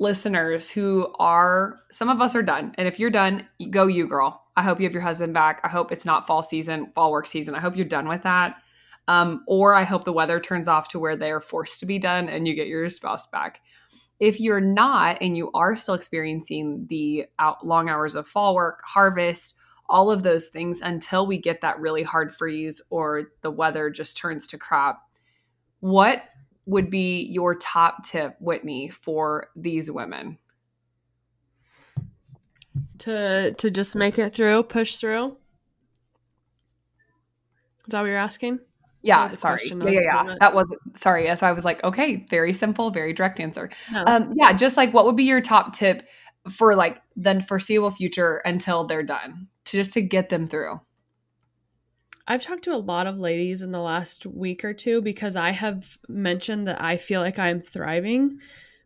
listeners 0.00 0.68
who 0.68 1.14
are 1.20 1.78
some 1.92 2.08
of 2.08 2.20
us 2.20 2.34
are 2.34 2.42
done, 2.42 2.74
and 2.76 2.88
if 2.88 2.98
you're 2.98 3.10
done, 3.10 3.46
go 3.70 3.86
you 3.86 4.08
girl. 4.08 4.42
I 4.56 4.62
hope 4.62 4.80
you 4.80 4.84
have 4.84 4.92
your 4.92 5.02
husband 5.02 5.34
back. 5.34 5.60
I 5.62 5.68
hope 5.68 5.92
it's 5.92 6.04
not 6.04 6.26
fall 6.26 6.42
season, 6.42 6.90
fall 6.94 7.12
work 7.12 7.28
season. 7.28 7.54
I 7.54 7.60
hope 7.60 7.76
you're 7.76 7.86
done 7.86 8.08
with 8.08 8.22
that. 8.22 8.56
Um, 9.06 9.44
or 9.46 9.74
I 9.74 9.84
hope 9.84 10.04
the 10.04 10.12
weather 10.12 10.40
turns 10.40 10.66
off 10.66 10.88
to 10.88 10.98
where 10.98 11.16
they 11.16 11.30
are 11.30 11.40
forced 11.40 11.80
to 11.80 11.86
be 11.86 11.98
done 11.98 12.28
and 12.28 12.46
you 12.46 12.54
get 12.54 12.66
your 12.66 12.88
spouse 12.88 13.26
back. 13.28 13.60
If 14.18 14.40
you're 14.40 14.60
not 14.60 15.18
and 15.20 15.36
you 15.36 15.50
are 15.54 15.76
still 15.76 15.94
experiencing 15.94 16.86
the 16.88 17.26
out, 17.38 17.66
long 17.66 17.88
hours 17.88 18.16
of 18.16 18.26
fall 18.26 18.54
work, 18.54 18.82
harvest, 18.84 19.56
all 19.88 20.10
of 20.10 20.22
those 20.22 20.48
things 20.48 20.80
until 20.80 21.26
we 21.26 21.38
get 21.38 21.60
that 21.60 21.80
really 21.80 22.02
hard 22.02 22.34
freeze 22.34 22.80
or 22.90 23.30
the 23.42 23.50
weather 23.50 23.90
just 23.90 24.16
turns 24.16 24.46
to 24.48 24.58
crap, 24.58 25.00
what 25.80 26.22
would 26.66 26.90
be 26.90 27.22
your 27.24 27.54
top 27.54 28.04
tip, 28.04 28.36
Whitney, 28.40 28.88
for 28.88 29.48
these 29.56 29.90
women? 29.90 30.38
To 32.98 33.52
to 33.52 33.70
just 33.70 33.96
make 33.96 34.18
it 34.18 34.34
through, 34.34 34.62
push 34.64 34.96
through. 34.96 35.36
Is 37.86 37.92
that 37.92 38.00
what 38.00 38.06
you're 38.06 38.16
asking? 38.16 38.60
Yeah, 39.02 39.26
sorry. 39.28 39.60
Yeah, 39.64 39.88
yeah, 39.88 40.00
yeah. 40.00 40.36
That 40.40 40.54
was 40.54 40.68
sorry. 40.94 41.34
So 41.34 41.46
I 41.46 41.52
was 41.52 41.64
like, 41.64 41.82
okay, 41.82 42.26
very 42.28 42.52
simple, 42.52 42.90
very 42.90 43.14
direct 43.14 43.40
answer. 43.40 43.70
No. 43.90 44.04
Um, 44.06 44.32
yeah, 44.36 44.52
just 44.52 44.76
like 44.76 44.92
what 44.92 45.06
would 45.06 45.16
be 45.16 45.24
your 45.24 45.40
top 45.40 45.74
tip 45.74 46.06
for 46.48 46.74
like 46.74 47.00
the 47.16 47.40
foreseeable 47.40 47.90
future 47.90 48.42
until 48.44 48.84
they're 48.84 49.02
done 49.02 49.48
to 49.64 49.76
just 49.76 49.94
to 49.94 50.02
get 50.02 50.28
them 50.28 50.46
through 50.46 50.80
I've 52.30 52.42
talked 52.42 52.62
to 52.64 52.74
a 52.76 52.76
lot 52.76 53.08
of 53.08 53.18
ladies 53.18 53.60
in 53.60 53.72
the 53.72 53.80
last 53.80 54.24
week 54.24 54.64
or 54.64 54.72
two 54.72 55.02
because 55.02 55.34
I 55.34 55.50
have 55.50 55.98
mentioned 56.08 56.68
that 56.68 56.80
I 56.80 56.96
feel 56.96 57.22
like 57.22 57.40
I'm 57.40 57.60
thriving, 57.60 58.38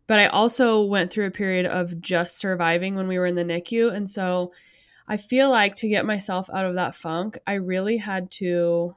but 0.07 0.17
I 0.17 0.25
also 0.25 0.83
went 0.83 1.13
through 1.13 1.27
a 1.27 1.31
period 1.31 1.67
of 1.67 2.01
just 2.01 2.39
surviving 2.39 2.95
when 2.95 3.07
we 3.07 3.19
were 3.19 3.27
in 3.27 3.35
the 3.35 3.43
NICU. 3.43 3.93
And 3.93 4.09
so 4.09 4.51
I 5.07 5.17
feel 5.17 5.51
like 5.51 5.75
to 5.75 5.87
get 5.87 6.07
myself 6.07 6.49
out 6.51 6.65
of 6.65 6.73
that 6.73 6.95
funk, 6.95 7.37
I 7.45 7.53
really 7.53 7.97
had 7.97 8.31
to 8.31 8.95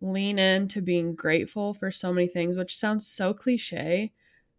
lean 0.00 0.40
into 0.40 0.82
being 0.82 1.14
grateful 1.14 1.72
for 1.72 1.92
so 1.92 2.12
many 2.12 2.26
things, 2.26 2.56
which 2.56 2.76
sounds 2.76 3.06
so 3.06 3.32
cliche, 3.32 4.10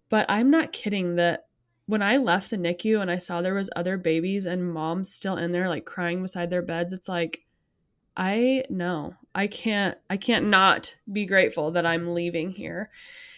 but 0.08 0.28
I'm 0.30 0.50
not 0.50 0.72
kidding 0.72 1.16
that 1.16 1.48
when 1.88 2.02
I 2.02 2.16
left 2.16 2.52
the 2.52 2.58
NICU 2.58 3.02
and 3.02 3.12
I 3.12 3.18
saw 3.18 3.42
there 3.42 3.54
was 3.54 3.70
other 3.76 3.98
babies 3.98 4.46
and 4.46 4.74
moms 4.74 5.12
still 5.14 5.36
in 5.36 5.52
there 5.52 5.68
like 5.68 5.84
crying 5.84 6.22
beside 6.22 6.50
their 6.50 6.62
beds, 6.62 6.94
it's 6.94 7.10
like 7.10 7.48
I 8.18 8.66
know 8.70 9.16
I 9.34 9.48
can't 9.48 9.98
I 10.10 10.18
can't 10.18 10.48
not 10.48 10.96
be 11.12 11.26
grateful 11.26 11.72
that 11.72 11.86
I'm 11.86 12.14
leaving 12.14 12.52
here. 12.52 12.90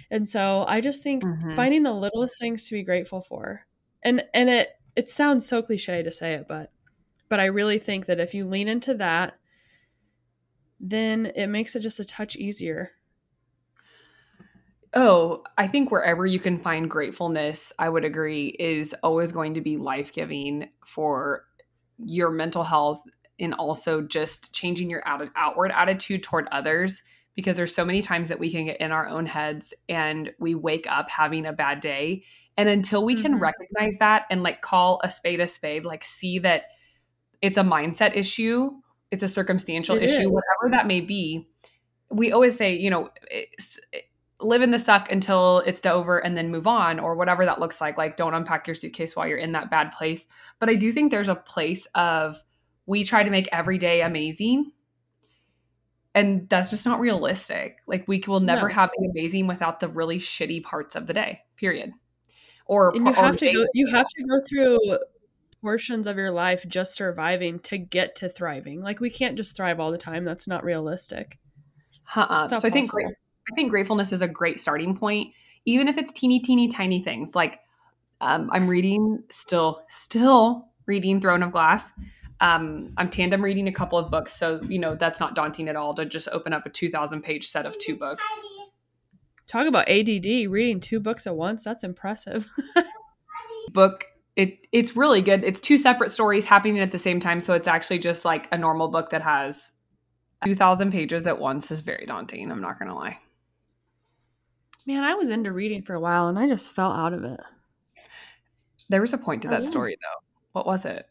And 0.10 0.28
so 0.28 0.66
I 0.68 0.82
just 0.82 1.04
think 1.04 1.24
mm-hmm. 1.24 1.56
finding 1.56 1.84
the 1.84 1.94
littlest 1.94 2.40
things 2.40 2.68
to 2.68 2.76
be 2.76 2.84
grateful 2.84 3.22
for. 3.22 3.66
And 4.04 4.24
and 4.34 4.50
it 4.50 4.70
it 4.96 5.10
sounds 5.10 5.48
so 5.48 5.62
cliche 5.62 6.04
to 6.04 6.12
say 6.12 6.34
it, 6.34 6.48
but 6.48 6.72
but 7.30 7.40
I 7.40 7.46
really 7.46 7.80
think 7.80 8.08
that 8.08 8.20
if 8.20 8.34
you 8.34 8.46
lean 8.46 8.68
into 8.68 8.94
that, 8.96 9.36
then 10.80 11.32
it 11.36 11.48
makes 11.48 11.76
it 11.76 11.82
just 11.82 12.00
a 12.00 12.06
touch 12.06 12.36
easier. 12.36 12.92
Oh, 14.94 15.44
I 15.58 15.68
think 15.68 15.92
wherever 15.92 16.26
you 16.26 16.40
can 16.40 16.60
find 16.60 16.90
gratefulness, 16.90 17.72
I 17.80 17.88
would 17.88 18.04
agree, 18.04 18.48
is 18.60 18.94
always 19.02 19.32
going 19.32 19.54
to 19.54 19.62
be 19.62 19.78
life 19.78 20.12
giving 20.12 20.68
for 20.86 21.46
your 21.98 22.32
mental 22.32 22.64
health 22.64 23.02
and 23.42 23.54
also 23.54 24.02
just 24.02 24.54
changing 24.54 24.90
your 24.90 25.06
out- 25.08 25.30
outward 25.36 25.72
attitude 25.72 26.24
toward 26.24 26.48
others 26.52 27.02
because 27.36 27.58
there's 27.58 27.74
so 27.74 27.86
many 27.86 28.02
times 28.02 28.30
that 28.30 28.40
we 28.40 28.52
can 28.52 28.66
get 28.66 28.80
in 28.80 28.92
our 28.92 29.08
own 29.08 29.26
heads 29.26 29.74
and 29.90 30.32
we 30.40 30.54
wake 30.56 30.86
up 30.90 31.10
having 31.10 31.46
a 31.46 31.54
bad 31.54 31.80
day 31.80 32.24
and 32.58 32.70
until 32.70 33.04
we 33.04 33.16
can 33.16 33.34
mm-hmm. 33.34 33.44
recognize 33.44 33.98
that 34.00 34.26
and 34.30 34.44
like 34.44 34.62
call 34.62 35.00
a 35.04 35.10
spade 35.10 35.40
a 35.40 35.48
spade 35.48 35.86
like 35.86 36.04
see 36.04 36.40
that 36.40 36.66
it's 37.42 37.58
a 37.58 37.64
mindset 37.64 38.16
issue 38.16 38.72
it's 39.10 39.24
a 39.24 39.28
circumstantial 39.28 39.96
it 39.96 40.04
issue 40.04 40.28
is. 40.28 40.28
whatever 40.28 40.70
that 40.72 40.88
may 40.88 41.02
be 41.02 41.48
we 42.10 42.32
always 42.32 42.56
say 42.56 42.76
you 42.76 42.90
know 42.90 43.10
live 44.42 44.62
in 44.62 44.72
the 44.72 44.80
suck 44.80 45.12
until 45.12 45.60
it's 45.66 45.86
over 45.86 46.18
and 46.20 46.38
then 46.38 46.50
move 46.52 46.68
on 46.68 47.00
or 47.00 47.16
whatever 47.16 47.46
that 47.46 47.60
looks 47.60 47.80
like 47.80 47.98
like 47.98 48.18
don't 48.18 48.34
unpack 48.34 48.68
your 48.68 48.76
suitcase 48.76 49.16
while 49.16 49.28
you're 49.28 49.38
in 49.38 49.54
that 49.54 49.70
bad 49.70 49.92
place 49.92 50.28
but 50.60 50.70
i 50.70 50.76
do 50.76 50.92
think 50.92 51.12
there's 51.12 51.30
a 51.30 51.36
place 51.36 51.88
of 51.96 52.44
we 52.92 53.06
try 53.06 53.24
to 53.24 53.30
make 53.30 53.48
every 53.54 53.78
day 53.78 54.02
amazing. 54.02 54.70
And 56.14 56.50
that's 56.50 56.72
just 56.72 56.86
not 56.86 57.00
realistic. 57.00 57.78
Like 57.88 58.06
we 58.06 58.22
will 58.28 58.42
never 58.42 58.68
no. 58.68 58.74
have 58.76 58.92
the 58.98 59.06
amazing 59.10 59.48
without 59.48 59.80
the 59.80 59.88
really 59.88 60.20
shitty 60.20 60.62
parts 60.62 60.98
of 60.98 61.08
the 61.08 61.14
day 61.14 61.40
period. 61.56 61.94
Or 62.66 62.94
and 62.94 63.06
you 63.06 63.14
have 63.14 63.38
to 63.38 63.54
go 63.54 63.66
you 63.74 63.88
have 63.88 64.08
to 64.08 64.24
go 64.28 64.42
through 64.42 64.98
portions 65.62 66.06
of 66.06 66.18
your 66.18 66.32
life 66.32 66.68
just 66.68 66.94
surviving 66.94 67.60
to 67.60 67.78
get 67.78 68.14
to 68.18 68.28
thriving. 68.28 68.82
Like 68.82 69.00
we 69.00 69.10
can't 69.10 69.38
just 69.38 69.56
thrive 69.56 69.80
all 69.80 69.92
the 69.92 69.98
time. 69.98 70.26
That's 70.26 70.46
not 70.50 70.66
realistic. 70.66 71.40
Uh-uh. 72.14 72.48
so 72.48 72.58
possible. 72.58 72.68
i 72.68 72.70
think 72.72 72.92
i 72.94 73.56
think 73.56 73.70
gratefulness 73.70 74.12
is 74.12 74.22
a 74.22 74.28
great 74.28 74.60
starting 74.60 74.98
point 74.98 75.34
even 75.64 75.88
if 75.88 75.98
it's 75.98 76.12
teeny 76.12 76.42
teeny 76.42 76.68
tiny 76.68 77.02
things. 77.02 77.36
Like 77.36 77.62
um, 78.20 78.50
i'm 78.52 78.68
reading 78.68 79.24
still 79.30 79.82
still 79.88 80.68
reading 80.88 81.22
throne 81.22 81.42
of 81.42 81.54
glass 81.54 81.94
um, 82.42 82.92
I'm 82.98 83.10
tandem 83.10 83.42
reading 83.44 83.68
a 83.68 83.72
couple 83.72 83.98
of 83.98 84.12
books, 84.12 84.34
so 84.34 84.60
you 84.68 84.80
know 84.80 84.96
that's 84.96 85.20
not 85.20 85.36
daunting 85.36 85.70
at 85.70 85.76
all 85.76 85.94
to 85.94 86.06
just 86.06 86.28
open 86.30 86.54
up 86.54 86.66
a 86.66 86.70
2,000 86.70 87.22
page 87.22 87.48
set 87.48 87.66
of 87.66 87.78
two 87.78 87.96
books. 87.96 88.26
Talk 89.48 89.68
about 89.68 89.88
ADD, 89.88 90.26
reading 90.50 90.80
two 90.80 91.00
books 91.00 91.28
at 91.28 91.36
once. 91.36 91.64
That's 91.64 91.84
impressive. 91.84 92.50
Book 93.74 94.06
it 94.36 94.58
it's 94.72 94.96
really 94.96 95.22
good. 95.22 95.44
It's 95.44 95.60
two 95.60 95.78
separate 95.78 96.10
stories 96.10 96.46
happening 96.46 96.80
at 96.80 96.92
the 96.92 96.98
same 96.98 97.20
time, 97.20 97.42
so 97.42 97.54
it's 97.54 97.68
actually 97.68 98.00
just 98.00 98.26
like 98.26 98.48
a 98.52 98.58
normal 98.58 98.88
book 98.88 99.12
that 99.12 99.22
has 99.22 99.74
2,000 100.46 100.92
pages 100.92 101.28
at 101.28 101.40
once 101.40 101.70
is 101.70 101.82
very 101.82 102.06
daunting. 102.06 102.52
I'm 102.52 102.62
not 102.62 102.80
gonna 102.80 102.96
lie. 102.96 103.20
Man, 104.88 105.04
I 105.04 105.14
was 105.14 105.30
into 105.30 105.52
reading 105.52 105.84
for 105.84 105.94
a 105.94 106.00
while 106.00 106.28
and 106.28 106.40
I 106.40 106.48
just 106.48 106.72
fell 106.72 106.92
out 106.92 107.14
of 107.14 107.24
it. 107.24 107.40
There 108.90 109.02
was 109.02 109.14
a 109.14 109.18
point 109.18 109.44
to 109.44 109.48
that 109.50 109.60
oh, 109.60 109.64
yeah. 109.64 109.70
story 109.70 109.98
though. 110.02 110.26
What 110.54 110.66
was 110.66 110.86
it? 110.86 111.08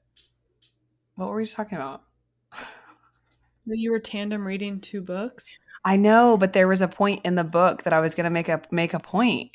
What 1.15 1.29
were 1.29 1.37
we 1.37 1.47
talking 1.47 1.77
about? 1.77 2.03
you 3.67 3.91
were 3.91 4.01
tandem 4.01 4.47
reading 4.47 4.81
two 4.81 5.03
books. 5.03 5.57
I 5.85 5.97
know, 5.97 6.37
but 6.37 6.53
there 6.53 6.69
was 6.69 6.83
a 6.83 6.89
point 6.89 7.23
in 7.25 7.35
the 7.35 7.45
book 7.45 7.85
that 7.85 7.93
I 7.93 8.01
was 8.01 8.15
going 8.15 8.25
to 8.25 8.31
make 8.31 8.49
a 8.49 8.61
make 8.71 8.95
a 8.95 9.01
point. 9.01 9.53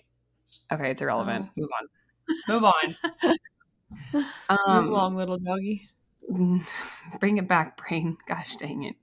Okay, 0.71 0.91
it's 0.91 1.01
irrelevant. 1.01 1.49
Oh. 1.49 1.51
Move 1.55 1.69
on. 1.79 1.87
Move 2.47 2.63
on. 2.63 2.95
um, 4.49 4.83
Move 4.83 4.91
along, 4.91 5.15
little 5.15 5.37
doggy. 5.37 5.83
Bring 7.19 7.37
it 7.37 7.47
back, 7.47 7.77
brain. 7.77 8.17
Gosh 8.27 8.55
dang 8.55 8.83
it. 8.83 8.95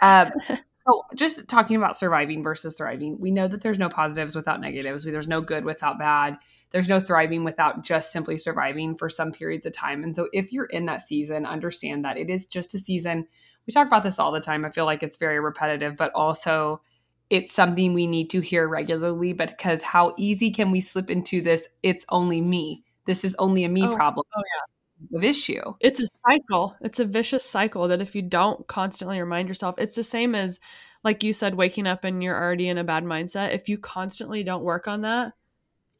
Uh, 0.00 0.30
so, 0.48 1.04
just 1.14 1.48
talking 1.48 1.76
about 1.76 1.96
surviving 1.96 2.42
versus 2.42 2.74
thriving, 2.76 3.18
we 3.18 3.30
know 3.30 3.48
that 3.48 3.60
there's 3.62 3.78
no 3.78 3.88
positives 3.88 4.36
without 4.36 4.60
negatives. 4.60 5.04
There's 5.04 5.28
no 5.28 5.40
good 5.40 5.64
without 5.64 5.98
bad 5.98 6.38
there's 6.74 6.88
no 6.88 6.98
thriving 6.98 7.44
without 7.44 7.84
just 7.84 8.10
simply 8.10 8.36
surviving 8.36 8.96
for 8.96 9.08
some 9.08 9.30
periods 9.30 9.64
of 9.64 9.72
time. 9.72 10.02
And 10.02 10.12
so 10.12 10.28
if 10.32 10.52
you're 10.52 10.64
in 10.64 10.86
that 10.86 11.02
season, 11.02 11.46
understand 11.46 12.04
that 12.04 12.18
it 12.18 12.28
is 12.28 12.48
just 12.48 12.74
a 12.74 12.78
season. 12.78 13.28
We 13.64 13.72
talk 13.72 13.86
about 13.86 14.02
this 14.02 14.18
all 14.18 14.32
the 14.32 14.40
time. 14.40 14.64
I 14.64 14.70
feel 14.70 14.84
like 14.84 15.04
it's 15.04 15.16
very 15.16 15.38
repetitive, 15.38 15.96
but 15.96 16.10
also 16.16 16.82
it's 17.30 17.54
something 17.54 17.94
we 17.94 18.08
need 18.08 18.28
to 18.30 18.40
hear 18.40 18.66
regularly 18.66 19.32
because 19.32 19.82
how 19.82 20.14
easy 20.18 20.50
can 20.50 20.72
we 20.72 20.80
slip 20.80 21.10
into 21.10 21.40
this 21.40 21.68
it's 21.84 22.04
only 22.08 22.40
me. 22.40 22.82
This 23.06 23.24
is 23.24 23.36
only 23.38 23.62
a 23.62 23.68
me 23.68 23.86
oh, 23.86 23.94
problem. 23.94 24.26
Oh 24.36 24.42
yeah. 24.42 25.16
Of 25.16 25.22
issue. 25.22 25.74
It's 25.78 26.00
a 26.00 26.06
cycle. 26.26 26.76
It's 26.80 26.98
a 26.98 27.04
vicious 27.04 27.48
cycle 27.48 27.86
that 27.86 28.00
if 28.00 28.16
you 28.16 28.22
don't 28.22 28.66
constantly 28.66 29.20
remind 29.20 29.46
yourself, 29.46 29.76
it's 29.78 29.94
the 29.94 30.02
same 30.02 30.34
as 30.34 30.58
like 31.04 31.22
you 31.22 31.32
said 31.32 31.54
waking 31.54 31.86
up 31.86 32.02
and 32.02 32.20
you're 32.20 32.36
already 32.36 32.66
in 32.66 32.78
a 32.78 32.84
bad 32.84 33.04
mindset. 33.04 33.54
If 33.54 33.68
you 33.68 33.78
constantly 33.78 34.42
don't 34.42 34.64
work 34.64 34.88
on 34.88 35.02
that, 35.02 35.34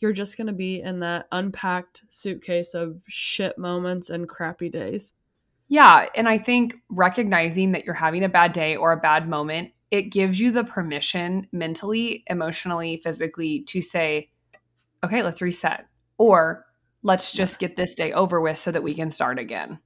you're 0.04 0.12
just 0.12 0.36
going 0.36 0.48
to 0.48 0.52
be 0.52 0.82
in 0.82 1.00
that 1.00 1.26
unpacked 1.32 2.02
suitcase 2.10 2.74
of 2.74 3.02
shit 3.08 3.56
moments 3.56 4.10
and 4.10 4.28
crappy 4.28 4.68
days. 4.68 5.14
Yeah. 5.68 6.08
And 6.14 6.28
I 6.28 6.36
think 6.36 6.74
recognizing 6.90 7.72
that 7.72 7.86
you're 7.86 7.94
having 7.94 8.22
a 8.22 8.28
bad 8.28 8.52
day 8.52 8.76
or 8.76 8.92
a 8.92 8.98
bad 8.98 9.30
moment, 9.30 9.72
it 9.90 10.12
gives 10.12 10.38
you 10.38 10.50
the 10.50 10.62
permission 10.62 11.46
mentally, 11.52 12.22
emotionally, 12.26 13.00
physically 13.02 13.62
to 13.68 13.80
say, 13.80 14.28
okay, 15.02 15.22
let's 15.22 15.40
reset. 15.40 15.86
Or 16.18 16.66
let's 17.02 17.32
just 17.32 17.58
get 17.58 17.74
this 17.74 17.94
day 17.94 18.12
over 18.12 18.42
with 18.42 18.58
so 18.58 18.72
that 18.72 18.82
we 18.82 18.92
can 18.92 19.08
start 19.08 19.38
again. 19.38 19.78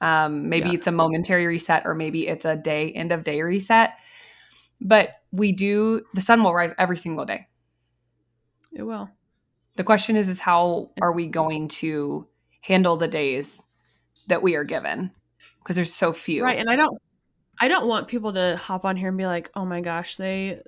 Um, 0.00 0.48
maybe 0.48 0.70
yeah. 0.70 0.76
it's 0.76 0.86
a 0.86 0.92
momentary 0.92 1.46
reset 1.46 1.82
or 1.84 1.94
maybe 1.94 2.26
it's 2.28 2.46
a 2.46 2.56
day, 2.56 2.92
end 2.92 3.12
of 3.12 3.24
day 3.24 3.42
reset. 3.42 3.92
But 4.80 5.10
we 5.32 5.52
do, 5.52 6.00
the 6.14 6.22
sun 6.22 6.42
will 6.42 6.54
rise 6.54 6.72
every 6.78 6.96
single 6.96 7.26
day. 7.26 7.48
It 8.72 8.84
will. 8.84 9.10
The 9.76 9.84
question 9.84 10.16
is 10.16 10.28
is 10.28 10.40
how 10.40 10.90
are 11.00 11.12
we 11.12 11.28
going 11.28 11.68
to 11.68 12.26
handle 12.60 12.96
the 12.96 13.08
days 13.08 13.66
that 14.28 14.42
we 14.42 14.56
are 14.56 14.64
given? 14.64 15.10
Because 15.58 15.76
there's 15.76 15.94
so 15.94 16.12
few. 16.12 16.42
Right. 16.42 16.58
And 16.58 16.70
I 16.70 16.76
don't 16.76 17.00
I 17.60 17.68
don't 17.68 17.86
want 17.86 18.08
people 18.08 18.32
to 18.34 18.56
hop 18.56 18.84
on 18.84 18.96
here 18.96 19.08
and 19.08 19.18
be 19.18 19.26
like, 19.26 19.50
"Oh 19.54 19.64
my 19.64 19.80
gosh, 19.80 20.16
they 20.16 20.60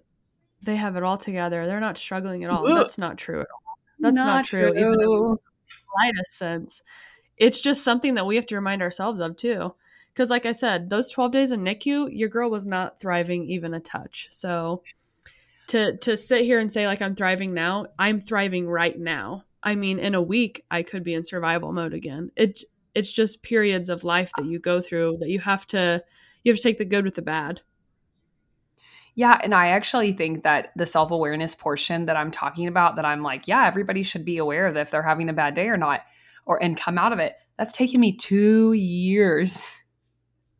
they 0.62 0.76
have 0.76 0.96
it 0.96 1.02
all 1.02 1.18
together. 1.18 1.66
They're 1.66 1.80
not 1.80 1.98
struggling 1.98 2.44
at 2.44 2.50
all." 2.50 2.64
That's 2.74 2.98
not 2.98 3.18
true 3.18 3.40
at 3.40 3.48
all. 3.52 3.78
That's 4.00 4.16
not, 4.16 4.26
not 4.26 4.44
true, 4.44 4.70
true. 4.72 4.80
even 4.80 4.92
in 4.92 4.98
the 4.98 5.38
slightest 5.92 6.32
sense. 6.32 6.82
It's 7.36 7.60
just 7.60 7.84
something 7.84 8.14
that 8.14 8.26
we 8.26 8.36
have 8.36 8.46
to 8.46 8.54
remind 8.54 8.82
ourselves 8.82 9.20
of 9.20 9.36
too. 9.36 9.74
Because, 10.12 10.30
like 10.30 10.46
I 10.46 10.52
said, 10.52 10.90
those 10.90 11.10
12 11.10 11.30
days 11.30 11.52
in 11.52 11.62
NICU, 11.62 12.08
your 12.10 12.28
girl 12.28 12.50
was 12.50 12.66
not 12.66 12.98
thriving 12.98 13.48
even 13.48 13.72
a 13.72 13.80
touch. 13.80 14.28
So, 14.30 14.82
to 15.68 15.96
to 15.98 16.16
sit 16.16 16.44
here 16.44 16.58
and 16.58 16.70
say 16.72 16.86
like 16.86 17.00
I'm 17.00 17.14
thriving 17.14 17.54
now, 17.54 17.86
I'm 17.98 18.20
thriving 18.20 18.68
right 18.68 18.98
now. 18.98 19.44
I 19.62 19.74
mean, 19.74 19.98
in 19.98 20.14
a 20.14 20.22
week 20.22 20.64
I 20.70 20.82
could 20.82 21.02
be 21.02 21.14
in 21.14 21.24
survival 21.24 21.72
mode 21.72 21.94
again. 21.94 22.30
It 22.36 22.62
it's 22.94 23.12
just 23.12 23.42
periods 23.42 23.88
of 23.88 24.04
life 24.04 24.32
that 24.36 24.46
you 24.46 24.58
go 24.58 24.80
through 24.80 25.18
that 25.20 25.30
you 25.30 25.38
have 25.40 25.66
to 25.68 26.02
you 26.42 26.52
have 26.52 26.56
to 26.56 26.62
take 26.62 26.78
the 26.78 26.84
good 26.84 27.04
with 27.04 27.14
the 27.14 27.22
bad. 27.22 27.60
Yeah, 29.14 29.38
and 29.42 29.52
I 29.52 29.68
actually 29.68 30.12
think 30.12 30.44
that 30.44 30.68
the 30.76 30.86
self-awareness 30.86 31.56
portion 31.56 32.06
that 32.06 32.16
I'm 32.16 32.30
talking 32.30 32.68
about 32.68 32.94
that 32.96 33.04
I'm 33.04 33.22
like, 33.22 33.48
yeah, 33.48 33.66
everybody 33.66 34.04
should 34.04 34.24
be 34.24 34.38
aware 34.38 34.72
that 34.72 34.80
if 34.80 34.90
they're 34.92 35.02
having 35.02 35.28
a 35.28 35.32
bad 35.32 35.54
day 35.54 35.68
or 35.68 35.76
not 35.76 36.02
or 36.46 36.62
and 36.62 36.76
come 36.76 36.98
out 36.98 37.12
of 37.12 37.18
it. 37.18 37.34
That's 37.58 37.76
taken 37.76 38.00
me 38.00 38.16
2 38.16 38.74
years 38.74 39.80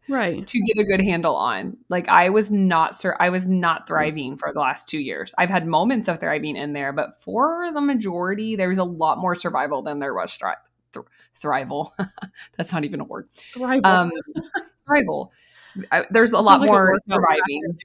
right 0.08 0.46
to 0.46 0.58
get 0.60 0.80
a 0.80 0.84
good 0.84 1.00
handle 1.00 1.36
on 1.36 1.76
like 1.88 2.08
i 2.08 2.28
was 2.28 2.50
not 2.50 2.94
sir 2.94 3.16
i 3.20 3.28
was 3.28 3.46
not 3.48 3.86
thriving 3.86 4.36
for 4.36 4.52
the 4.52 4.60
last 4.60 4.88
two 4.88 4.98
years 4.98 5.34
i've 5.38 5.50
had 5.50 5.66
moments 5.66 6.08
of 6.08 6.18
thriving 6.18 6.56
in 6.56 6.72
there 6.72 6.92
but 6.92 7.20
for 7.20 7.70
the 7.72 7.80
majority 7.80 8.56
there 8.56 8.68
was 8.68 8.78
a 8.78 8.84
lot 8.84 9.18
more 9.18 9.34
survival 9.34 9.82
than 9.82 9.98
there 9.98 10.14
was 10.14 10.36
th- 10.36 11.04
thrival. 11.40 11.90
That's 12.56 12.72
not 12.72 12.84
even 12.84 13.00
a 13.00 13.04
word. 13.04 13.28
Thrival. 13.54 13.84
Um, 13.84 14.12
thrival. 14.88 15.30
I, 15.92 16.04
there's 16.10 16.32
a 16.32 16.40
lot 16.40 16.60
more 16.66 16.94
surviving. 17.04 17.78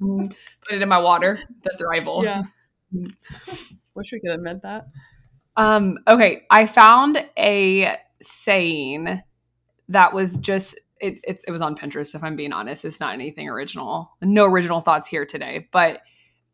Mm, 0.00 0.34
Put 0.62 0.74
it 0.74 0.82
in 0.82 0.88
my 0.88 0.98
water. 0.98 1.38
The 1.62 1.70
thrival. 1.80 2.24
yeah. 2.24 2.42
Wish 3.94 4.12
we 4.12 4.20
could 4.20 4.32
have 4.32 4.40
meant 4.40 4.62
that. 4.62 4.86
Um, 5.56 5.98
okay, 6.08 6.44
I 6.50 6.66
found 6.66 7.24
a 7.38 7.96
saying 8.20 9.22
that 9.92 10.12
was 10.12 10.38
just 10.38 10.78
it, 11.00 11.18
it, 11.24 11.42
it 11.48 11.50
was 11.50 11.62
on 11.62 11.76
Pinterest. 11.76 12.14
If 12.14 12.22
I'm 12.22 12.36
being 12.36 12.52
honest, 12.52 12.84
it's 12.84 13.00
not 13.00 13.14
anything 13.14 13.48
original. 13.48 14.12
No 14.22 14.44
original 14.44 14.80
thoughts 14.80 15.08
here 15.08 15.26
today, 15.26 15.68
but 15.72 16.02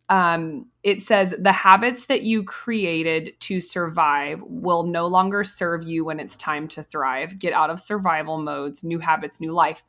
um, 0.08 0.66
it 0.82 1.02
says 1.02 1.34
the 1.38 1.52
habits 1.52 2.06
that 2.06 2.22
you 2.22 2.42
created 2.42 3.38
to 3.40 3.60
survive 3.60 4.40
will 4.42 4.84
no 4.84 5.06
longer 5.06 5.44
serve 5.44 5.84
you 5.84 6.04
when 6.04 6.18
it's 6.18 6.36
time 6.36 6.66
to 6.68 6.82
thrive. 6.82 7.38
Get 7.38 7.52
out 7.52 7.68
of 7.68 7.78
survival 7.78 8.38
modes, 8.38 8.82
new 8.82 8.98
habits, 9.00 9.38
new 9.38 9.52
life. 9.52 9.82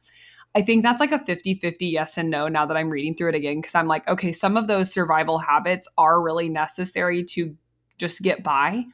I 0.56 0.62
think 0.62 0.84
that's 0.84 1.00
like 1.00 1.14
a 1.14 1.20
50 1.20 1.54
50 1.54 1.88
yes 1.88 2.18
and 2.18 2.30
no 2.30 2.48
now 2.50 2.66
that 2.66 2.76
I'm 2.76 2.90
reading 2.90 3.16
through 3.16 3.30
it 3.30 3.36
again. 3.36 3.62
Cause 3.62 3.76
I'm 3.76 3.88
like, 3.88 4.06
okay, 4.10 4.34
some 4.34 4.58
of 4.58 4.68
those 4.68 4.92
survival 4.92 5.38
habits 5.38 5.88
are 5.98 6.22
really 6.22 6.50
necessary 6.50 7.24
to 7.26 7.56
just 7.98 8.22
get 8.22 8.44
by. 8.44 8.86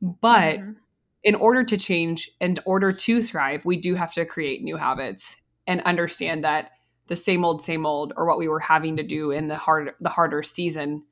But 0.00 0.60
Mhm. 0.60 0.76
In 1.24 1.34
order 1.34 1.64
to 1.64 1.76
change, 1.76 2.30
in 2.40 2.58
order 2.64 2.92
to 2.92 3.22
thrive, 3.22 3.64
we 3.64 3.76
do 3.76 3.94
have 3.94 4.12
to 4.12 4.24
create 4.24 4.62
new 4.62 4.76
habits 4.76 5.36
and 5.66 5.80
understand 5.82 6.44
that 6.44 6.70
the 7.06 7.16
same 7.16 7.44
old, 7.44 7.62
same 7.62 7.84
old, 7.84 8.12
or 8.16 8.26
what 8.26 8.38
we 8.38 8.48
were 8.48 8.60
having 8.60 8.96
to 8.96 9.02
do 9.02 9.30
in 9.30 9.48
the 9.48 9.56
hard, 9.56 9.92
the 10.00 10.08
harder 10.08 10.42
season, 10.42 11.02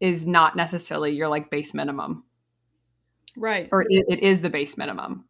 is 0.00 0.26
not 0.26 0.56
necessarily 0.56 1.12
your 1.12 1.28
like 1.28 1.50
base 1.50 1.74
minimum, 1.74 2.24
right. 3.36 3.68
or 3.70 3.82
it, 3.82 4.04
it 4.08 4.20
is 4.20 4.40
the 4.40 4.50
base 4.50 4.78
minimum. 4.78 5.26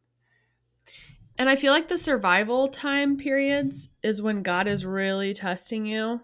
And 1.39 1.49
I 1.49 1.57
feel 1.57 1.73
like 1.73 1.89
the 1.89 1.99
survival 1.99 2.69
time 2.69 3.17
periods 3.17 3.89
is 4.03 4.23
when 4.23 4.43
God 4.43 4.69
is 4.69 4.85
really 4.85 5.33
testing 5.33 5.87
you 5.87 6.21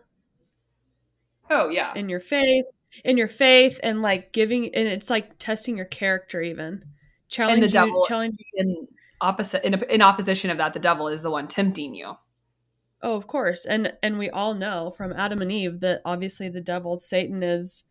Oh 1.51 1.69
yeah, 1.69 1.93
in 1.95 2.09
your 2.09 2.21
faith, 2.21 2.65
in 3.05 3.17
your 3.17 3.29
faith, 3.29 3.79
and 3.83 4.03
like 4.03 4.33
giving, 4.33 4.75
and 4.75 4.89
it's 4.89 5.11
like 5.11 5.39
testing 5.39 5.77
your 5.77 5.87
character, 5.87 6.43
even 6.43 6.85
challenge 7.29 7.63
you, 7.63 7.69
devil- 7.69 8.05
challenge. 8.05 8.37
in 8.55 8.89
opposite 9.21 9.65
in, 9.65 9.75
in 9.91 10.03
opposition 10.03 10.51
of 10.51 10.59
that, 10.59 10.73
the 10.73 10.79
devil 10.79 11.09
is 11.09 11.23
the 11.23 11.31
one 11.31 11.49
tempting 11.49 11.95
you. 11.95 12.17
Oh, 13.03 13.15
of 13.15 13.27
course, 13.27 13.65
and 13.67 13.93
and 14.03 14.19
we 14.19 14.31
all 14.31 14.55
know 14.55 14.91
from 14.91 15.13
Adam 15.13 15.43
and 15.43 15.53
Eve 15.53 15.81
that 15.81 16.01
obviously 16.05 16.49
the 16.49 16.61
devil, 16.61 16.99
Satan, 16.99 17.43
is 17.43 17.85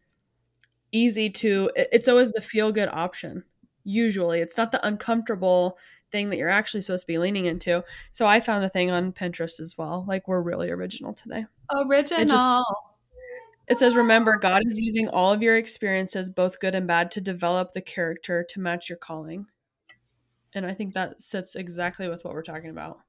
easy 0.92 1.30
to. 1.30 1.70
It's 1.75 2.08
always 2.08 2.32
the 2.32 2.42
feel 2.42 2.72
good 2.72 2.89
option. 2.89 3.44
Usually, 3.84 4.39
it's 4.39 4.58
not 4.58 4.72
the 4.72 4.86
uncomfortable 4.86 5.77
thing 6.12 6.32
that 6.32 6.38
you're 6.38 6.50
actually 6.50 6.82
supposed 6.82 7.06
to 7.06 7.12
be 7.13 7.20
leaning 7.20 7.46
into. 7.46 7.84
So 8.10 8.25
I 8.25 8.39
found 8.39 8.65
a 8.65 8.70
thing 8.70 8.89
on 8.89 9.13
Pinterest 9.13 9.60
as 9.60 9.75
well. 9.77 10.04
Like 10.08 10.27
we're 10.27 10.42
really 10.42 10.72
original 10.72 11.13
today. 11.13 11.46
Original. 11.88 12.63
It 13.67 13.79
says, 13.79 13.95
remember, 13.95 14.38
God 14.38 14.62
is 14.65 14.79
using 14.79 15.07
all 15.10 15.34
of 15.34 15.41
your 15.41 15.57
experiences, 15.57 16.29
both 16.29 16.60
good 16.60 16.75
and 16.75 16.86
bad, 16.86 17.10
to 17.12 17.22
develop 17.22 17.72
the 17.72 17.81
character 17.81 18.45
to 18.50 18.60
match 18.60 18.89
your 18.89 18.98
calling. 18.98 19.48
And 20.53 20.65
I 20.65 20.74
think 20.74 20.93
that 20.93 21.22
sits 21.22 21.55
exactly 21.55 22.07
with 22.07 22.24
what 22.24 22.34
we're 22.34 22.43
talking 22.43 22.69
about. 22.69 23.00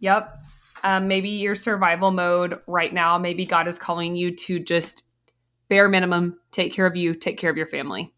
Yep. 0.00 0.36
Um, 0.82 1.06
maybe 1.06 1.28
your 1.28 1.54
survival 1.54 2.10
mode 2.10 2.58
right 2.66 2.92
now, 2.92 3.18
maybe 3.18 3.46
God 3.46 3.68
is 3.68 3.78
calling 3.78 4.16
you 4.16 4.34
to 4.36 4.58
just 4.58 5.04
bare 5.68 5.88
minimum 5.88 6.40
take 6.50 6.72
care 6.72 6.86
of 6.86 6.96
you, 6.96 7.14
take 7.14 7.38
care 7.38 7.50
of 7.50 7.56
your 7.56 7.68
family. 7.68 8.12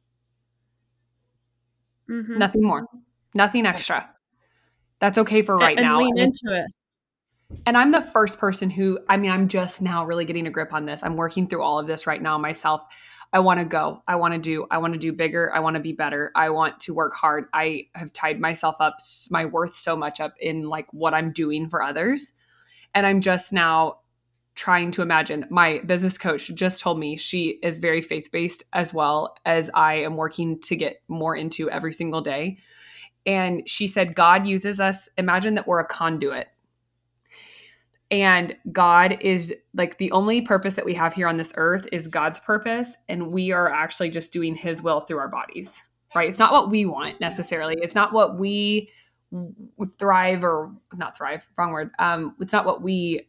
Mm-hmm. 2.10 2.38
Nothing 2.38 2.62
more, 2.62 2.86
nothing 3.34 3.66
extra. 3.66 4.10
That's 4.98 5.18
okay 5.18 5.42
for 5.42 5.56
right 5.56 5.76
and, 5.78 5.86
now. 5.86 5.98
lean 5.98 6.18
And- 6.18 6.32
into 6.42 6.58
it. 6.58 6.66
And 7.66 7.76
I'm 7.76 7.92
the 7.92 8.02
first 8.02 8.38
person 8.38 8.70
who, 8.70 8.98
I 9.08 9.16
mean, 9.16 9.30
I'm 9.30 9.48
just 9.48 9.82
now 9.82 10.04
really 10.04 10.24
getting 10.24 10.46
a 10.46 10.50
grip 10.50 10.72
on 10.72 10.86
this. 10.86 11.02
I'm 11.02 11.16
working 11.16 11.46
through 11.46 11.62
all 11.62 11.78
of 11.78 11.86
this 11.86 12.06
right 12.06 12.20
now 12.20 12.38
myself. 12.38 12.82
I 13.32 13.40
want 13.40 13.58
to 13.58 13.66
go. 13.66 14.02
I 14.06 14.14
want 14.14 14.34
to 14.34 14.38
do. 14.38 14.66
I 14.70 14.78
want 14.78 14.92
to 14.92 14.98
do 14.98 15.12
bigger. 15.12 15.52
I 15.52 15.58
want 15.58 15.74
to 15.74 15.80
be 15.80 15.92
better. 15.92 16.30
I 16.36 16.50
want 16.50 16.78
to 16.80 16.94
work 16.94 17.14
hard. 17.14 17.46
I 17.52 17.88
have 17.94 18.12
tied 18.12 18.40
myself 18.40 18.76
up, 18.78 18.98
my 19.30 19.44
worth 19.44 19.74
so 19.74 19.96
much 19.96 20.20
up 20.20 20.34
in 20.40 20.68
like 20.68 20.86
what 20.92 21.14
I'm 21.14 21.32
doing 21.32 21.68
for 21.68 21.82
others. 21.82 22.32
And 22.94 23.04
I'm 23.04 23.20
just 23.20 23.52
now 23.52 23.98
trying 24.54 24.92
to 24.92 25.02
imagine. 25.02 25.46
My 25.50 25.80
business 25.84 26.16
coach 26.16 26.52
just 26.54 26.80
told 26.80 26.98
me 26.98 27.16
she 27.16 27.58
is 27.60 27.78
very 27.78 28.00
faith 28.00 28.30
based 28.30 28.62
as 28.72 28.94
well 28.94 29.36
as 29.44 29.68
I 29.74 29.94
am 29.94 30.16
working 30.16 30.60
to 30.60 30.76
get 30.76 31.02
more 31.08 31.34
into 31.34 31.68
every 31.70 31.92
single 31.92 32.20
day. 32.20 32.58
And 33.26 33.68
she 33.68 33.88
said, 33.88 34.14
God 34.14 34.46
uses 34.46 34.78
us. 34.78 35.08
Imagine 35.18 35.54
that 35.54 35.66
we're 35.66 35.80
a 35.80 35.86
conduit 35.86 36.48
and 38.22 38.54
God 38.70 39.18
is 39.20 39.52
like 39.74 39.98
the 39.98 40.12
only 40.12 40.40
purpose 40.40 40.74
that 40.74 40.84
we 40.84 40.94
have 40.94 41.14
here 41.14 41.26
on 41.26 41.36
this 41.36 41.52
earth 41.56 41.88
is 41.90 42.06
God's 42.06 42.38
purpose. 42.38 42.96
And 43.08 43.28
we 43.32 43.50
are 43.50 43.68
actually 43.68 44.10
just 44.10 44.32
doing 44.32 44.54
his 44.54 44.82
will 44.82 45.00
through 45.00 45.18
our 45.18 45.28
bodies, 45.28 45.82
right? 46.14 46.28
It's 46.28 46.38
not 46.38 46.52
what 46.52 46.70
we 46.70 46.86
want 46.86 47.20
necessarily. 47.20 47.76
It's 47.80 47.94
not 47.94 48.12
what 48.12 48.38
we 48.38 48.90
thrive 49.98 50.44
or 50.44 50.72
not 50.94 51.16
thrive, 51.16 51.48
wrong 51.58 51.72
word. 51.72 51.90
Um, 51.98 52.36
it's 52.40 52.52
not 52.52 52.64
what 52.64 52.82
we 52.82 53.28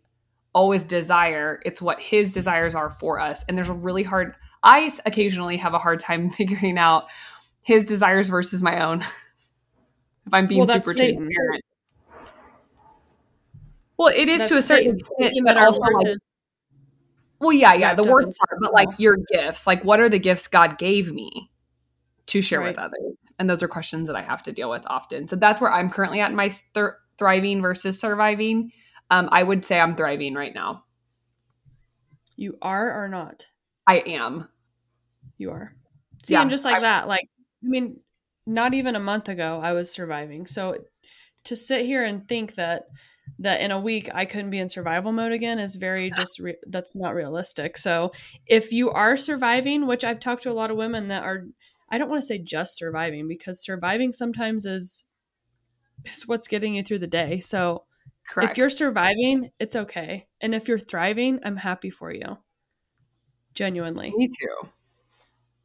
always 0.54 0.86
desire. 0.86 1.60
It's 1.66 1.82
what 1.82 2.00
his 2.00 2.32
desires 2.32 2.76
are 2.76 2.92
for 2.92 3.20
us. 3.20 3.44
And 3.48 3.58
there's 3.58 3.70
a 3.70 3.74
really 3.74 4.04
hard, 4.04 4.36
I 4.62 4.92
occasionally 5.06 5.58
have 5.58 5.74
a 5.74 5.80
hard 5.80 6.00
time 6.00 6.30
figuring 6.32 6.78
out 6.78 7.10
his 7.62 7.86
desires 7.86 8.30
versus 8.30 8.62
my 8.62 8.86
own. 8.86 9.02
if 10.28 10.34
I'm 10.34 10.46
being 10.46 10.60
Well, 10.60 10.68
super 10.68 10.94
transparent. 10.94 11.55
Well, 13.98 14.14
it 14.14 14.28
is 14.28 14.40
That's 14.40 14.52
to 14.52 14.58
a 14.58 14.62
certain 14.62 14.96
extent, 14.96 15.34
but 15.46 15.58
also 15.58 15.80
like 15.82 16.08
well, 17.40 17.52
yeah, 17.52 17.74
yeah, 17.74 17.94
the 17.94 18.02
wrapped 18.04 18.08
up 18.08 18.14
worth 18.14 18.26
in 18.26 18.32
part, 18.32 18.62
but 18.62 18.74
like 18.74 18.90
your 18.98 19.18
gifts, 19.32 19.68
like 19.68 19.84
what 19.84 20.00
are 20.00 20.10
the 20.10 20.20
gifts 20.20 20.48
God 20.48 20.78
gave 20.78 21.12
me 21.14 21.52
to 22.28 22.42
share 22.42 22.62
with 22.62 22.78
others? 22.78 23.16
And 23.38 23.50
those 23.50 23.62
are 23.62 23.68
questions 23.68 24.08
that 24.08 24.16
I 24.16 24.22
have 24.22 24.44
to 24.44 24.52
deal 24.52 24.70
with 24.70 24.84
often. 24.88 25.28
So 25.28 25.36
that's 25.36 25.60
where 25.60 25.72
I'm 25.72 25.90
currently 25.90 26.22
at 26.22 26.30
in 26.30 26.36
my 26.36 26.50
thr 26.74 26.88
thriving 27.18 27.62
versus 27.62 28.00
surviving. 28.00 28.72
Um, 29.12 29.30
I 29.32 29.44
would 29.44 29.66
say 29.66 29.80
I'm 29.80 29.96
thriving 29.96 30.34
right 30.34 30.54
now. 30.54 30.84
You 32.36 32.58
are 32.62 33.04
or 33.04 33.08
not? 33.08 33.46
I 33.88 34.00
am. 34.00 34.50
You 35.38 35.52
are. 35.52 35.76
See, 36.24 36.34
Yeah, 36.34 36.42
and 36.42 36.50
just 36.50 36.66
like 36.66 36.78
I- 36.78 36.82
that, 36.82 37.08
like, 37.08 37.30
I 37.64 37.68
mean, 37.68 38.00
not 38.46 38.74
even 38.74 38.96
a 38.96 39.00
month 39.00 39.30
ago, 39.30 39.60
I 39.62 39.74
was 39.74 39.92
surviving. 39.92 40.48
So 40.48 40.78
to 41.46 41.56
sit 41.56 41.86
here 41.86 42.04
and 42.04 42.28
think 42.28 42.56
that 42.56 42.88
that 43.40 43.62
in 43.62 43.72
a 43.72 43.80
week 43.80 44.10
I 44.14 44.26
couldn't 44.26 44.50
be 44.50 44.60
in 44.60 44.70
survival 44.70 45.12
mode 45.12 45.32
again 45.32 45.60
is 45.60 45.76
very 45.76 46.12
just 46.12 46.40
re- 46.40 46.58
that's 46.68 46.96
not 46.96 47.16
realistic. 47.16 47.78
So 47.78 48.12
if 48.46 48.72
you 48.72 48.92
are 48.92 49.18
surviving, 49.18 49.88
which 49.88 50.04
I've 50.04 50.20
talked 50.20 50.44
to 50.44 50.52
a 50.52 50.54
lot 50.54 50.72
of 50.72 50.78
women 50.78 51.10
that 51.10 51.24
are, 51.24 51.46
I 51.90 51.98
don't 51.98 52.10
want 52.10 52.22
to 52.22 52.28
say 52.28 52.38
just 52.38 52.78
surviving 52.78 53.28
because 53.28 53.62
surviving 53.64 54.14
sometimes 54.14 54.66
is 54.66 55.06
is 56.06 56.28
what's 56.28 56.48
getting 56.48 56.76
you 56.76 56.84
through 56.84 57.00
the 57.00 57.08
day. 57.08 57.40
So 57.40 57.84
Correct. 58.28 58.52
if 58.52 58.58
you're 58.58 58.70
surviving, 58.70 59.52
it's 59.60 59.76
okay, 59.76 60.28
and 60.42 60.56
if 60.56 60.68
you're 60.68 60.80
thriving, 60.80 61.40
I'm 61.44 61.58
happy 61.58 61.90
for 61.90 62.12
you. 62.12 62.38
Genuinely. 63.54 64.14
me 64.16 64.28
too. 64.28 64.70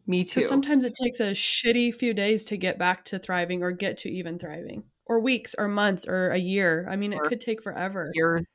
Me 0.06 0.24
too. 0.24 0.40
Sometimes 0.42 0.84
it 0.84 0.94
takes 1.00 1.20
a 1.20 1.32
shitty 1.32 1.94
few 1.94 2.14
days 2.14 2.44
to 2.46 2.56
get 2.56 2.78
back 2.78 3.04
to 3.06 3.18
thriving 3.18 3.62
or 3.62 3.70
get 3.70 3.98
to 3.98 4.10
even 4.10 4.38
thriving, 4.38 4.84
or 5.10 5.18
weeks 5.18 5.56
or 5.58 5.66
months 5.66 6.06
or 6.06 6.30
a 6.30 6.38
year. 6.38 6.86
I 6.88 6.94
mean, 6.94 7.12
it 7.12 7.20
could 7.24 7.40
take 7.40 7.64
forever. 7.64 8.12
years. 8.14 8.46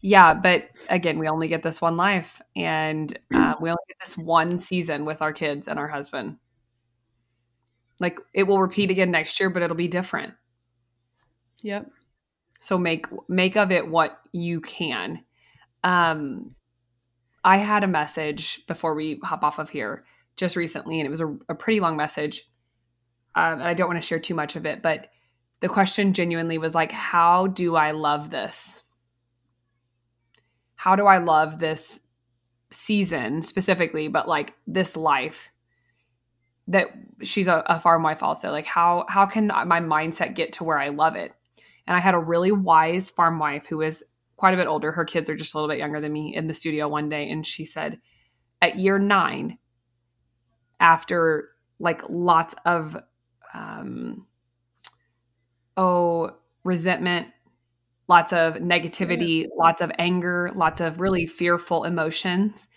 Yeah, 0.00 0.32
but 0.32 0.70
again, 0.88 1.18
we 1.18 1.28
only 1.28 1.48
get 1.48 1.62
this 1.62 1.82
one 1.82 1.98
life, 1.98 2.40
and 2.56 3.12
uh, 3.34 3.54
we 3.60 3.68
only 3.68 3.82
get 3.86 3.98
this 4.02 4.16
one 4.16 4.56
season 4.56 5.04
with 5.04 5.20
our 5.20 5.34
kids 5.34 5.68
and 5.68 5.78
our 5.78 5.86
husband. 5.86 6.38
Like 7.98 8.18
it 8.32 8.44
will 8.44 8.58
repeat 8.58 8.90
again 8.90 9.10
next 9.10 9.38
year, 9.38 9.50
but 9.50 9.62
it'll 9.62 9.76
be 9.76 9.86
different. 9.86 10.32
Yep. 11.62 11.90
So 12.60 12.78
make 12.78 13.04
make 13.28 13.58
of 13.58 13.70
it 13.70 13.86
what 13.86 14.18
you 14.32 14.62
can. 14.62 15.22
Um, 15.84 16.54
I 17.44 17.58
had 17.58 17.84
a 17.84 17.88
message 17.88 18.66
before 18.66 18.94
we 18.94 19.20
hop 19.22 19.44
off 19.44 19.58
of 19.58 19.68
here 19.68 20.04
just 20.36 20.56
recently, 20.56 21.00
and 21.00 21.06
it 21.06 21.10
was 21.10 21.20
a, 21.20 21.36
a 21.50 21.54
pretty 21.54 21.80
long 21.80 21.98
message. 21.98 22.48
Um, 23.34 23.60
and 23.60 23.64
I 23.64 23.74
don't 23.74 23.88
want 23.88 24.00
to 24.00 24.06
share 24.06 24.18
too 24.18 24.34
much 24.34 24.56
of 24.56 24.64
it, 24.64 24.80
but 24.80 25.08
the 25.60 25.68
question 25.68 26.12
genuinely 26.12 26.58
was 26.58 26.74
like, 26.74 26.92
"How 26.92 27.46
do 27.46 27.76
I 27.76 27.92
love 27.92 28.30
this? 28.30 28.82
How 30.74 30.96
do 30.96 31.06
I 31.06 31.18
love 31.18 31.58
this 31.58 32.00
season 32.70 33.42
specifically, 33.42 34.08
but 34.08 34.28
like 34.28 34.54
this 34.66 34.96
life?" 34.96 35.50
That 36.68 36.86
she's 37.22 37.48
a, 37.48 37.62
a 37.66 37.80
farm 37.80 38.02
wife, 38.02 38.22
also. 38.22 38.50
Like, 38.50 38.66
how 38.66 39.04
how 39.08 39.26
can 39.26 39.48
my 39.48 39.80
mindset 39.80 40.34
get 40.34 40.52
to 40.54 40.64
where 40.64 40.78
I 40.78 40.88
love 40.88 41.16
it? 41.16 41.32
And 41.86 41.96
I 41.96 42.00
had 42.00 42.14
a 42.14 42.18
really 42.18 42.52
wise 42.52 43.10
farm 43.10 43.38
wife 43.38 43.66
who 43.66 43.80
is 43.82 44.04
quite 44.36 44.54
a 44.54 44.56
bit 44.56 44.68
older. 44.68 44.92
Her 44.92 45.04
kids 45.04 45.28
are 45.28 45.34
just 45.34 45.52
a 45.52 45.56
little 45.58 45.68
bit 45.68 45.78
younger 45.78 46.00
than 46.00 46.12
me 46.12 46.34
in 46.34 46.46
the 46.46 46.54
studio 46.54 46.88
one 46.88 47.08
day. 47.08 47.28
And 47.28 47.46
she 47.46 47.64
said, 47.64 47.98
at 48.62 48.78
year 48.78 48.98
nine, 48.98 49.58
after 50.78 51.50
like 51.78 52.02
lots 52.08 52.54
of 52.64 52.96
um, 53.52 54.26
oh, 55.80 56.30
resentment, 56.62 57.28
lots 58.06 58.34
of 58.34 58.56
negativity, 58.56 59.46
lots 59.56 59.80
of 59.80 59.90
anger, 59.98 60.52
lots 60.54 60.78
of 60.78 61.00
really 61.00 61.26
fearful 61.26 61.84
emotions. 61.84 62.68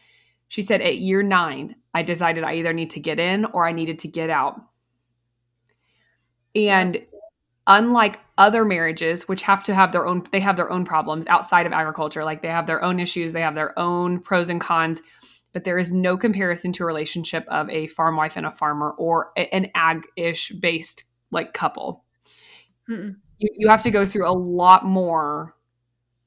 She 0.47 0.61
said, 0.61 0.81
at 0.81 0.99
year 0.99 1.21
nine, 1.21 1.75
I 1.93 2.01
decided 2.03 2.45
I 2.45 2.55
either 2.55 2.71
need 2.71 2.91
to 2.91 3.01
get 3.01 3.19
in 3.19 3.43
or 3.45 3.67
I 3.67 3.73
needed 3.73 3.99
to 3.99 4.07
get 4.07 4.29
out. 4.29 4.55
And 6.55 7.01
unlike 7.67 8.21
other 8.37 8.63
marriages, 8.63 9.27
which 9.27 9.41
have 9.41 9.63
to 9.63 9.75
have 9.75 9.91
their 9.91 10.07
own, 10.07 10.23
they 10.31 10.39
have 10.39 10.55
their 10.55 10.71
own 10.71 10.85
problems 10.85 11.27
outside 11.27 11.65
of 11.65 11.73
agriculture, 11.73 12.23
like 12.23 12.41
they 12.41 12.47
have 12.47 12.67
their 12.67 12.81
own 12.81 13.01
issues, 13.01 13.33
they 13.33 13.41
have 13.41 13.55
their 13.55 13.77
own 13.77 14.21
pros 14.21 14.47
and 14.47 14.61
cons, 14.61 15.01
but 15.51 15.65
there 15.65 15.77
is 15.77 15.91
no 15.91 16.15
comparison 16.15 16.71
to 16.71 16.83
a 16.83 16.87
relationship 16.87 17.45
of 17.49 17.69
a 17.69 17.87
farm 17.87 18.15
wife 18.15 18.37
and 18.37 18.45
a 18.45 18.51
farmer 18.51 18.91
or 18.91 19.31
an 19.35 19.69
ag 19.75 20.03
ish 20.15 20.51
based 20.51 21.03
like 21.31 21.53
couple. 21.53 22.02
You, 23.39 23.49
you 23.57 23.67
have 23.69 23.83
to 23.83 23.91
go 23.91 24.05
through 24.05 24.27
a 24.27 24.33
lot 24.33 24.85
more, 24.85 25.55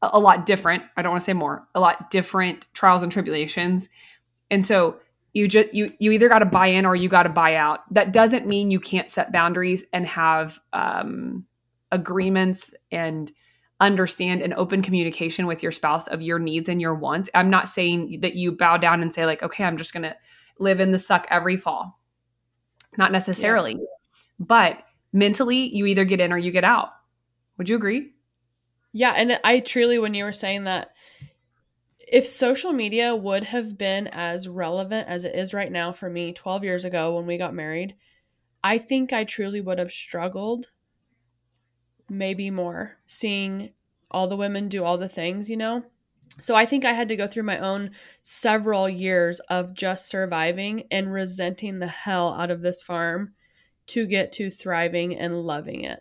a, 0.03 0.11
a 0.15 0.19
lot 0.19 0.47
different. 0.47 0.83
I 0.97 1.03
don't 1.03 1.11
want 1.11 1.21
to 1.21 1.25
say 1.25 1.33
more, 1.33 1.67
a 1.75 1.81
lot 1.81 2.11
different 2.11 2.67
trials 2.75 3.03
and 3.03 3.13
tribulations. 3.13 3.89
And 4.51 4.65
so 4.65 4.97
you 5.37 5.49
just 5.49 5.75
you 5.75 5.93
you 5.99 6.13
either 6.13 6.31
got 6.31 6.39
to 6.39 6.47
buy 6.47 6.69
in 6.69 6.87
or 6.87 6.97
you 6.97 7.11
got 7.11 7.25
to 7.25 7.29
buy 7.29 7.57
out. 7.57 7.93
That 7.93 8.11
doesn't 8.11 8.47
mean 8.47 8.71
you 8.71 8.81
can't 8.81 9.11
set 9.11 9.33
boundaries 9.33 9.85
and 9.93 10.07
have 10.07 10.59
um, 10.73 11.45
agreements 11.93 12.73
and 12.91 13.31
understand 13.79 14.41
and 14.41 14.55
open 14.55 14.81
communication 14.81 15.47
with 15.47 15.63
your 15.63 15.73
spouse 15.73 16.07
of 16.07 16.23
your 16.23 16.39
needs 16.39 16.71
and 16.71 16.81
your 16.81 16.95
wants. 16.95 17.29
I'm 17.35 17.51
not 17.51 17.69
saying 17.69 18.21
that 18.23 18.35
you 18.35 18.53
bow 18.53 18.79
down 18.79 19.03
and 19.03 19.13
say 19.13 19.27
like, 19.27 19.43
okay, 19.43 19.65
I'm 19.65 19.77
just 19.77 19.93
gonna 19.93 20.17
live 20.59 20.81
in 20.81 20.91
the 20.91 20.99
suck 20.99 21.27
every 21.31 21.59
fall. 21.59 22.01
Not 22.97 23.13
necessarily, 23.13 23.73
yeah. 23.73 23.79
but 24.39 24.86
mentally, 25.17 25.75
you 25.75 25.87
either 25.87 26.05
get 26.05 26.21
in 26.21 26.33
or 26.33 26.39
you 26.39 26.53
get 26.53 26.65
out. 26.65 26.91
Would 27.57 27.69
you 27.69 27.77
agree? 27.77 28.13
Yeah, 28.93 29.15
and 29.17 29.41
I 29.43 29.61
truly, 29.61 29.99
when 29.99 30.15
you 30.15 30.25
were 30.25 30.33
saying 30.33 30.65
that, 30.65 30.93
if 32.07 32.25
social 32.25 32.73
media 32.73 33.17
would 33.17 33.45
have 33.45 33.77
been 33.77 34.09
as 34.09 34.47
relevant 34.47 35.09
as 35.09 35.25
it 35.25 35.35
is 35.35 35.53
right 35.53 35.73
now 35.73 35.91
for 35.91 36.09
me 36.09 36.33
12 36.33 36.63
years 36.63 36.85
ago 36.85 37.17
when 37.17 37.27
we 37.27 37.39
got 37.39 37.55
married, 37.55 37.97
I 38.63 38.79
think 38.79 39.13
I 39.13 39.25
truly 39.25 39.61
would 39.61 39.79
have 39.79 39.91
struggled 39.91 40.71
maybe 42.09 42.51
more 42.51 42.99
seeing 43.07 43.71
all 44.11 44.29
the 44.29 44.37
women 44.37 44.69
do 44.69 44.85
all 44.85 44.99
the 44.99 45.09
things, 45.09 45.51
you 45.51 45.57
know? 45.57 45.83
So 46.41 46.55
I 46.55 46.67
think 46.67 46.85
I 46.85 46.93
had 46.93 47.09
to 47.09 47.17
go 47.17 47.27
through 47.27 47.43
my 47.45 47.59
own 47.59 47.91
several 48.21 48.89
years 48.89 49.41
of 49.41 49.75
just 49.75 50.09
surviving 50.09 50.85
and 50.91 51.13
resenting 51.13 51.79
the 51.79 51.87
hell 51.87 52.35
out 52.35 52.51
of 52.51 52.61
this 52.61 52.83
farm 52.83 53.33
to 53.89 54.07
get 54.07 54.33
to 54.33 54.51
thriving 54.51 55.17
and 55.17 55.43
loving 55.43 55.83
it. 55.85 56.01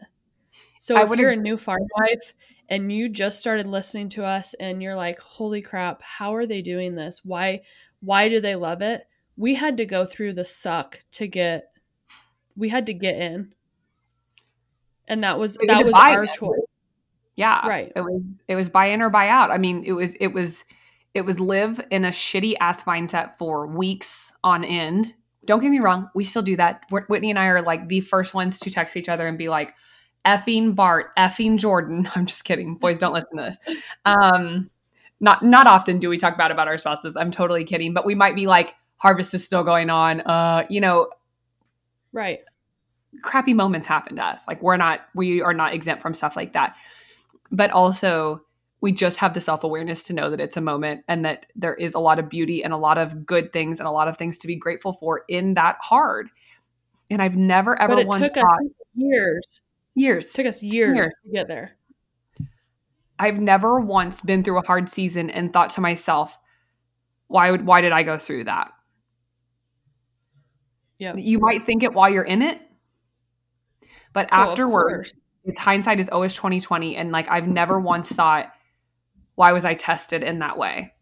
So 0.79 1.01
if 1.01 1.17
you're 1.17 1.31
a 1.31 1.35
new 1.35 1.57
farm 1.57 1.83
wife 1.97 2.33
and 2.69 2.91
you 2.91 3.09
just 3.09 3.39
started 3.39 3.67
listening 3.67 4.09
to 4.09 4.25
us 4.25 4.53
and 4.55 4.83
you're 4.83 4.95
like, 4.95 5.19
"Holy 5.19 5.61
crap, 5.61 6.01
how 6.01 6.35
are 6.35 6.45
they 6.45 6.61
doing 6.61 6.95
this? 6.95 7.23
Why 7.23 7.61
why 8.01 8.29
do 8.29 8.39
they 8.39 8.55
love 8.55 8.81
it?" 8.81 9.05
We 9.37 9.55
had 9.55 9.77
to 9.77 9.85
go 9.85 10.05
through 10.05 10.33
the 10.33 10.45
suck 10.45 10.99
to 11.11 11.27
get 11.27 11.71
we 12.55 12.69
had 12.69 12.85
to 12.87 12.93
get 12.93 13.15
in. 13.15 13.53
And 15.07 15.23
that 15.23 15.37
was 15.39 15.57
that 15.67 15.85
was 15.85 15.93
our 15.93 16.25
choice. 16.25 16.59
Yeah. 17.35 17.67
Right. 17.67 17.91
It 17.95 18.01
was 18.01 18.21
it 18.47 18.55
was 18.55 18.69
buy 18.69 18.87
in 18.87 19.01
or 19.01 19.09
buy 19.09 19.29
out. 19.29 19.51
I 19.51 19.57
mean, 19.57 19.83
it 19.83 19.93
was 19.93 20.15
it 20.15 20.27
was 20.27 20.65
it 21.13 21.21
was 21.21 21.39
live 21.39 21.81
in 21.91 22.05
a 22.05 22.09
shitty 22.09 22.55
ass 22.59 22.83
mindset 22.83 23.37
for 23.37 23.67
weeks 23.67 24.31
on 24.43 24.63
end. 24.63 25.13
Don't 25.45 25.61
get 25.61 25.69
me 25.69 25.79
wrong, 25.79 26.09
we 26.15 26.23
still 26.23 26.41
do 26.41 26.55
that. 26.57 26.83
Whitney 26.89 27.29
and 27.29 27.39
I 27.39 27.47
are 27.47 27.61
like 27.61 27.87
the 27.87 28.01
first 28.01 28.33
ones 28.33 28.59
to 28.59 28.71
text 28.71 28.97
each 28.97 29.09
other 29.09 29.27
and 29.27 29.37
be 29.37 29.49
like, 29.49 29.73
effing 30.25 30.75
Bart, 30.75 31.15
effing 31.17 31.57
Jordan. 31.57 32.09
I'm 32.15 32.25
just 32.25 32.43
kidding. 32.45 32.75
Boys, 32.75 32.99
don't 32.99 33.13
listen 33.13 33.37
to 33.37 33.43
this. 33.43 33.77
Um, 34.05 34.69
not 35.21 35.43
not 35.43 35.65
often 35.65 35.97
do 35.97 36.09
we 36.09 36.17
talk 36.17 36.37
bad 36.37 36.51
about 36.51 36.67
our 36.67 36.77
spouses. 36.77 37.15
I'm 37.15 37.31
totally 37.31 37.63
kidding, 37.63 37.93
but 37.93 38.05
we 38.05 38.15
might 38.15 38.35
be 38.35 38.47
like, 38.47 38.75
harvest 38.97 39.33
is 39.33 39.45
still 39.45 39.63
going 39.63 39.89
on. 39.89 40.21
Uh, 40.21 40.65
you 40.69 40.81
know, 40.81 41.09
right. 42.11 42.39
Crappy 43.21 43.53
moments 43.53 43.87
happen 43.87 44.17
to 44.17 44.23
us. 44.23 44.45
Like 44.47 44.61
we're 44.61 44.77
not, 44.77 45.01
we 45.15 45.41
are 45.41 45.53
not 45.53 45.73
exempt 45.73 46.01
from 46.01 46.13
stuff 46.13 46.35
like 46.35 46.53
that. 46.53 46.75
But 47.49 47.71
also, 47.71 48.41
we 48.81 48.91
just 48.91 49.17
have 49.19 49.33
the 49.33 49.41
self 49.41 49.63
awareness 49.63 50.03
to 50.05 50.13
know 50.13 50.29
that 50.29 50.39
it's 50.39 50.57
a 50.57 50.61
moment 50.61 51.03
and 51.07 51.25
that 51.25 51.45
there 51.55 51.73
is 51.73 51.93
a 51.93 51.99
lot 51.99 52.19
of 52.19 52.29
beauty 52.29 52.63
and 52.63 52.73
a 52.73 52.77
lot 52.77 52.97
of 52.97 53.25
good 53.25 53.51
things 53.51 53.79
and 53.79 53.87
a 53.87 53.91
lot 53.91 54.07
of 54.07 54.17
things 54.17 54.37
to 54.39 54.47
be 54.47 54.55
grateful 54.55 54.93
for 54.93 55.23
in 55.27 55.53
that 55.55 55.77
hard. 55.81 56.29
And 57.09 57.21
I've 57.21 57.37
never 57.37 57.79
ever 57.81 57.95
but 57.95 58.05
it 58.05 58.11
took 58.11 58.35
thought, 58.35 58.59
years 58.95 59.61
Years. 59.95 60.29
It 60.31 60.35
took 60.35 60.45
us 60.45 60.61
years, 60.61 60.95
years 60.95 61.13
to 61.23 61.31
get 61.31 61.47
there. 61.47 61.77
I've 63.17 63.39
never 63.39 63.79
once 63.79 64.19
been 64.19 64.43
through 64.43 64.59
a 64.59 64.67
hard 64.67 64.89
season 64.89 65.29
and 65.29 65.53
thought 65.53 65.69
to 65.71 65.81
myself, 65.81 66.37
why 67.27 67.49
would 67.49 67.65
why 67.65 67.79
did 67.79 67.93
I 67.93 68.03
go 68.03 68.17
through 68.17 68.43
that? 68.43 68.71
Yeah. 70.99 71.15
You 71.15 71.39
might 71.39 71.65
think 71.65 71.81
it 71.81 71.93
while 71.93 72.09
you're 72.09 72.23
in 72.23 72.41
it, 72.41 72.61
but 74.11 74.27
oh, 74.31 74.35
afterwards, 74.35 75.15
it's 75.45 75.59
hindsight 75.59 76.01
is 76.01 76.09
always 76.09 76.35
2020. 76.35 76.97
And 76.97 77.11
like 77.11 77.29
I've 77.29 77.47
never 77.47 77.79
once 77.79 78.11
thought, 78.11 78.51
why 79.35 79.51
was 79.51 79.65
I 79.65 79.73
tested 79.75 80.23
in 80.23 80.39
that 80.39 80.57
way? 80.57 80.93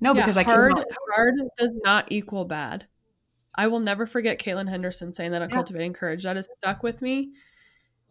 No, 0.00 0.14
yeah, 0.14 0.22
because 0.22 0.36
I 0.36 0.42
hard, 0.42 0.78
I 0.78 0.84
hard 1.14 1.34
does 1.58 1.80
not 1.84 2.10
equal 2.10 2.44
bad. 2.44 2.86
I 3.54 3.68
will 3.68 3.80
never 3.80 4.06
forget 4.06 4.40
Caitlin 4.40 4.68
Henderson 4.68 5.12
saying 5.12 5.30
that 5.30 5.42
on 5.42 5.48
yeah. 5.48 5.54
Cultivating 5.54 5.92
Courage. 5.92 6.24
That 6.24 6.36
has 6.36 6.48
stuck 6.56 6.82
with 6.82 7.00
me 7.00 7.32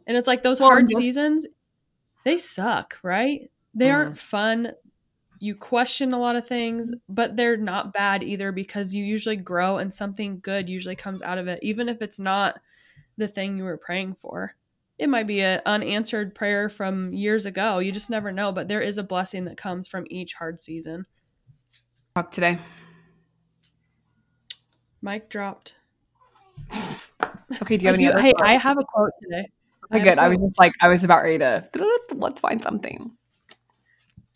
and 0.07 0.17
it's 0.17 0.27
like 0.27 0.43
those 0.43 0.59
hard 0.59 0.89
seasons, 0.89 1.47
they 2.23 2.37
suck, 2.37 2.99
right? 3.03 3.49
They 3.73 3.87
mm. 3.87 3.93
aren't 3.93 4.17
fun. 4.17 4.73
You 5.39 5.55
question 5.55 6.13
a 6.13 6.19
lot 6.19 6.35
of 6.35 6.47
things, 6.47 6.91
but 7.09 7.35
they're 7.35 7.57
not 7.57 7.93
bad 7.93 8.23
either 8.23 8.51
because 8.51 8.93
you 8.93 9.03
usually 9.03 9.35
grow 9.35 9.77
and 9.77 9.93
something 9.93 10.39
good 10.39 10.69
usually 10.69 10.95
comes 10.95 11.21
out 11.21 11.37
of 11.37 11.47
it, 11.47 11.59
even 11.61 11.89
if 11.89 12.01
it's 12.01 12.19
not 12.19 12.59
the 13.17 13.27
thing 13.27 13.57
you 13.57 13.63
were 13.63 13.77
praying 13.77 14.15
for. 14.15 14.55
It 15.03 15.09
might 15.09 15.27
be 15.27 15.41
an 15.41 15.59
unanswered 15.65 16.33
prayer 16.33 16.69
from 16.69 17.11
years 17.11 17.45
ago. 17.45 17.79
You 17.79 17.91
just 17.91 18.09
never 18.09 18.31
know, 18.31 18.53
but 18.53 18.69
there 18.69 18.79
is 18.79 18.97
a 18.97 19.03
blessing 19.03 19.43
that 19.43 19.57
comes 19.57 19.85
from 19.85 20.05
each 20.09 20.35
hard 20.35 20.61
season. 20.61 21.07
Talk 22.15 22.31
today. 22.31 22.57
Mic 25.01 25.27
dropped. 25.27 25.75
okay, 27.61 27.75
do 27.75 27.83
you 27.83 27.91
have 27.91 27.95
any? 27.95 28.21
hey, 28.21 28.33
I 28.41 28.53
have 28.53 28.77
a 28.77 28.85
quote 28.85 29.11
today. 29.21 29.49
Okay, 29.93 30.05
good. 30.05 30.19
I 30.19 30.29
was 30.29 30.37
just 30.37 30.57
like, 30.57 30.71
I 30.79 30.87
was 30.87 31.03
about 31.03 31.23
ready 31.23 31.39
to 31.39 31.67
let's 32.15 32.39
find 32.39 32.63
something. 32.63 33.11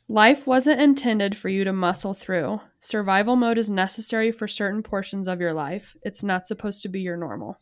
Life 0.09 0.45
wasn't 0.45 0.81
intended 0.81 1.37
for 1.37 1.47
you 1.47 1.63
to 1.63 1.71
muscle 1.71 2.13
through. 2.13 2.59
Survival 2.81 3.37
mode 3.37 3.57
is 3.57 3.69
necessary 3.69 4.33
for 4.33 4.49
certain 4.49 4.83
portions 4.83 5.29
of 5.29 5.39
your 5.39 5.53
life. 5.53 5.95
It's 6.01 6.23
not 6.23 6.45
supposed 6.45 6.81
to 6.81 6.89
be 6.89 6.99
your 6.99 7.15
normal. 7.15 7.57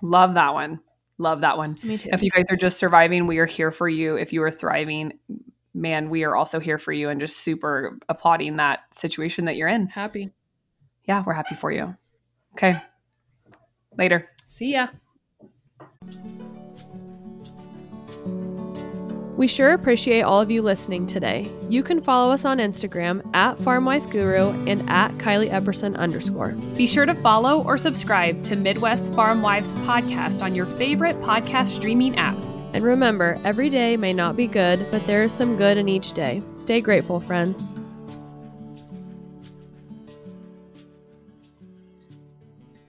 Love 0.00 0.34
that 0.34 0.54
one. 0.54 0.78
Love 1.18 1.40
that 1.40 1.56
one. 1.56 1.76
Me 1.82 1.98
too. 1.98 2.10
If 2.12 2.22
you 2.22 2.30
guys 2.30 2.46
are 2.50 2.56
just 2.56 2.78
surviving, 2.78 3.26
we 3.26 3.38
are 3.38 3.46
here 3.46 3.72
for 3.72 3.88
you. 3.88 4.16
If 4.16 4.32
you 4.32 4.42
are 4.42 4.50
thriving, 4.50 5.18
man, 5.74 6.10
we 6.10 6.24
are 6.24 6.36
also 6.36 6.60
here 6.60 6.78
for 6.78 6.92
you 6.92 7.08
and 7.08 7.20
just 7.20 7.38
super 7.38 7.98
applauding 8.08 8.56
that 8.56 8.92
situation 8.94 9.44
that 9.46 9.56
you're 9.56 9.68
in. 9.68 9.88
Happy. 9.88 10.30
Yeah, 11.06 11.24
we're 11.26 11.34
happy 11.34 11.56
for 11.56 11.72
you. 11.72 11.96
Okay. 12.54 12.80
Later. 13.96 14.26
See 14.46 14.72
ya. 14.72 14.88
We 19.38 19.46
sure 19.46 19.72
appreciate 19.72 20.22
all 20.22 20.40
of 20.40 20.50
you 20.50 20.62
listening 20.62 21.06
today. 21.06 21.48
You 21.68 21.84
can 21.84 22.00
follow 22.00 22.32
us 22.32 22.44
on 22.44 22.58
Instagram 22.58 23.22
at 23.34 23.56
FarmWifeGuru 23.58 24.68
and 24.68 24.90
at 24.90 25.12
Kylie 25.18 25.48
Epperson 25.48 25.96
underscore. 25.96 26.56
Be 26.76 26.88
sure 26.88 27.06
to 27.06 27.14
follow 27.14 27.62
or 27.62 27.78
subscribe 27.78 28.42
to 28.42 28.56
Midwest 28.56 29.14
Farm 29.14 29.40
Wives 29.40 29.76
podcast 29.76 30.42
on 30.42 30.56
your 30.56 30.66
favorite 30.66 31.20
podcast 31.20 31.68
streaming 31.68 32.16
app. 32.16 32.36
And 32.72 32.82
remember, 32.82 33.38
every 33.44 33.70
day 33.70 33.96
may 33.96 34.12
not 34.12 34.36
be 34.36 34.48
good, 34.48 34.84
but 34.90 35.06
there 35.06 35.22
is 35.22 35.32
some 35.32 35.56
good 35.56 35.78
in 35.78 35.88
each 35.88 36.14
day. 36.14 36.42
Stay 36.54 36.80
grateful, 36.80 37.20
friends. 37.20 37.62